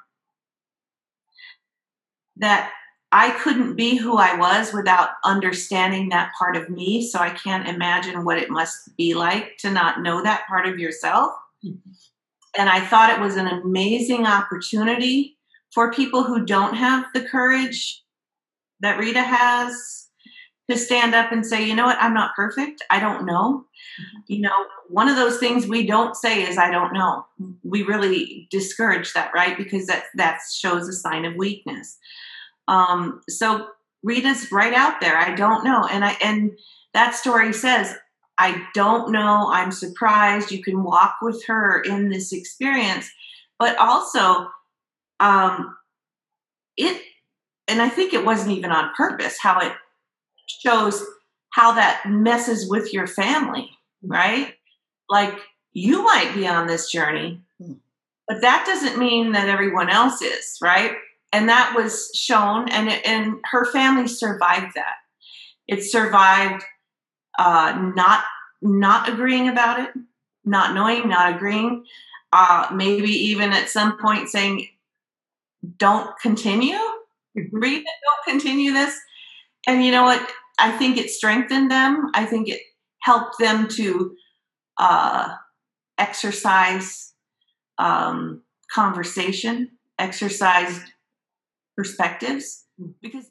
that 2.36 2.72
I 3.10 3.30
couldn't 3.30 3.74
be 3.74 3.96
who 3.96 4.16
I 4.16 4.36
was 4.36 4.72
without 4.72 5.10
understanding 5.24 6.10
that 6.10 6.32
part 6.38 6.56
of 6.56 6.68
me. 6.68 7.06
So 7.06 7.18
I 7.18 7.30
can't 7.30 7.68
imagine 7.68 8.24
what 8.24 8.38
it 8.38 8.50
must 8.50 8.96
be 8.96 9.14
like 9.14 9.56
to 9.58 9.70
not 9.70 10.02
know 10.02 10.22
that 10.22 10.46
part 10.46 10.66
of 10.66 10.78
yourself. 10.78 11.32
Mm-hmm. 11.64 11.90
And 12.58 12.68
I 12.68 12.80
thought 12.84 13.16
it 13.16 13.20
was 13.20 13.36
an 13.36 13.46
amazing 13.46 14.26
opportunity 14.26 15.38
for 15.72 15.92
people 15.92 16.24
who 16.24 16.44
don't 16.44 16.74
have 16.74 17.06
the 17.14 17.22
courage 17.22 18.02
that 18.80 18.98
Rita 18.98 19.22
has 19.22 20.08
to 20.68 20.76
stand 20.76 21.14
up 21.14 21.32
and 21.32 21.46
say, 21.46 21.64
you 21.64 21.74
know 21.74 21.86
what, 21.86 21.96
I'm 22.00 22.12
not 22.12 22.34
perfect. 22.34 22.82
I 22.90 23.00
don't 23.00 23.24
know. 23.24 23.64
Mm-hmm. 24.00 24.18
You 24.26 24.40
know, 24.42 24.66
one 24.88 25.08
of 25.08 25.16
those 25.16 25.38
things 25.38 25.66
we 25.66 25.86
don't 25.86 26.14
say 26.14 26.42
is 26.42 26.58
I 26.58 26.70
don't 26.70 26.92
know. 26.92 27.24
We 27.62 27.82
really 27.82 28.48
discourage 28.50 29.14
that, 29.14 29.30
right? 29.34 29.56
Because 29.56 29.86
that 29.86 30.04
that 30.16 30.40
shows 30.52 30.88
a 30.88 30.92
sign 30.92 31.24
of 31.24 31.36
weakness. 31.36 31.96
Um, 32.66 33.22
so 33.28 33.68
Rita's 34.02 34.52
right 34.52 34.74
out 34.74 35.00
there. 35.00 35.16
I 35.16 35.34
don't 35.34 35.64
know. 35.64 35.86
And 35.90 36.04
I 36.04 36.16
and 36.22 36.58
that 36.92 37.14
story 37.14 37.52
says, 37.52 37.94
I 38.38 38.64
don't 38.72 39.10
know. 39.10 39.50
I'm 39.52 39.72
surprised. 39.72 40.52
You 40.52 40.62
can 40.62 40.84
walk 40.84 41.16
with 41.20 41.44
her 41.46 41.80
in 41.80 42.08
this 42.08 42.32
experience. 42.32 43.10
But 43.58 43.76
also, 43.78 44.48
um, 45.18 45.76
it 46.76 47.02
and 47.66 47.82
I 47.82 47.88
think 47.88 48.14
it 48.14 48.24
wasn't 48.24 48.56
even 48.56 48.70
on 48.70 48.94
purpose 48.96 49.38
how 49.38 49.60
it 49.60 49.72
shows 50.46 51.04
how 51.50 51.72
that 51.72 52.04
messes 52.06 52.68
with 52.70 52.92
your 52.92 53.06
family, 53.06 53.70
right? 54.02 54.54
Like 55.10 55.38
you 55.72 56.02
might 56.02 56.34
be 56.34 56.46
on 56.46 56.66
this 56.66 56.90
journey, 56.90 57.42
hmm. 57.60 57.74
but 58.26 58.40
that 58.40 58.64
doesn't 58.66 58.98
mean 58.98 59.32
that 59.32 59.48
everyone 59.48 59.90
else 59.90 60.22
is, 60.22 60.58
right? 60.62 60.92
And 61.32 61.48
that 61.48 61.74
was 61.76 62.10
shown, 62.14 62.70
and 62.70 62.88
it, 62.88 63.06
and 63.06 63.36
her 63.50 63.66
family 63.66 64.08
survived 64.08 64.74
that. 64.76 64.96
It 65.66 65.82
survived 65.82 66.64
uh, 67.38 67.92
not 67.94 68.24
not 68.60 69.08
agreeing 69.08 69.48
about 69.48 69.80
it, 69.80 69.90
not 70.44 70.74
knowing, 70.74 71.08
not 71.08 71.34
agreeing, 71.34 71.84
uh, 72.32 72.68
maybe 72.74 73.10
even 73.10 73.52
at 73.52 73.68
some 73.68 73.98
point 73.98 74.28
saying, 74.28 74.68
"Don't 75.78 76.10
continue, 76.20 76.74
mm-hmm. 76.74 77.56
Rita, 77.56 77.84
don't 77.84 78.32
continue 78.38 78.72
this." 78.72 78.98
And 79.66 79.84
you 79.84 79.92
know 79.92 80.04
what? 80.04 80.28
I 80.58 80.72
think 80.72 80.96
it 80.96 81.10
strengthened 81.10 81.70
them. 81.70 82.10
I 82.14 82.24
think 82.26 82.48
it 82.48 82.60
helped 83.02 83.38
them 83.38 83.68
to 83.68 84.16
uh, 84.78 85.34
exercise 85.98 87.12
um, 87.78 88.42
conversation, 88.72 89.70
exercise 89.98 90.80
perspectives 91.76 92.64
because 93.00 93.30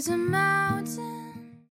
She's 0.00 0.08
a 0.08 0.16
mountain 0.16 0.79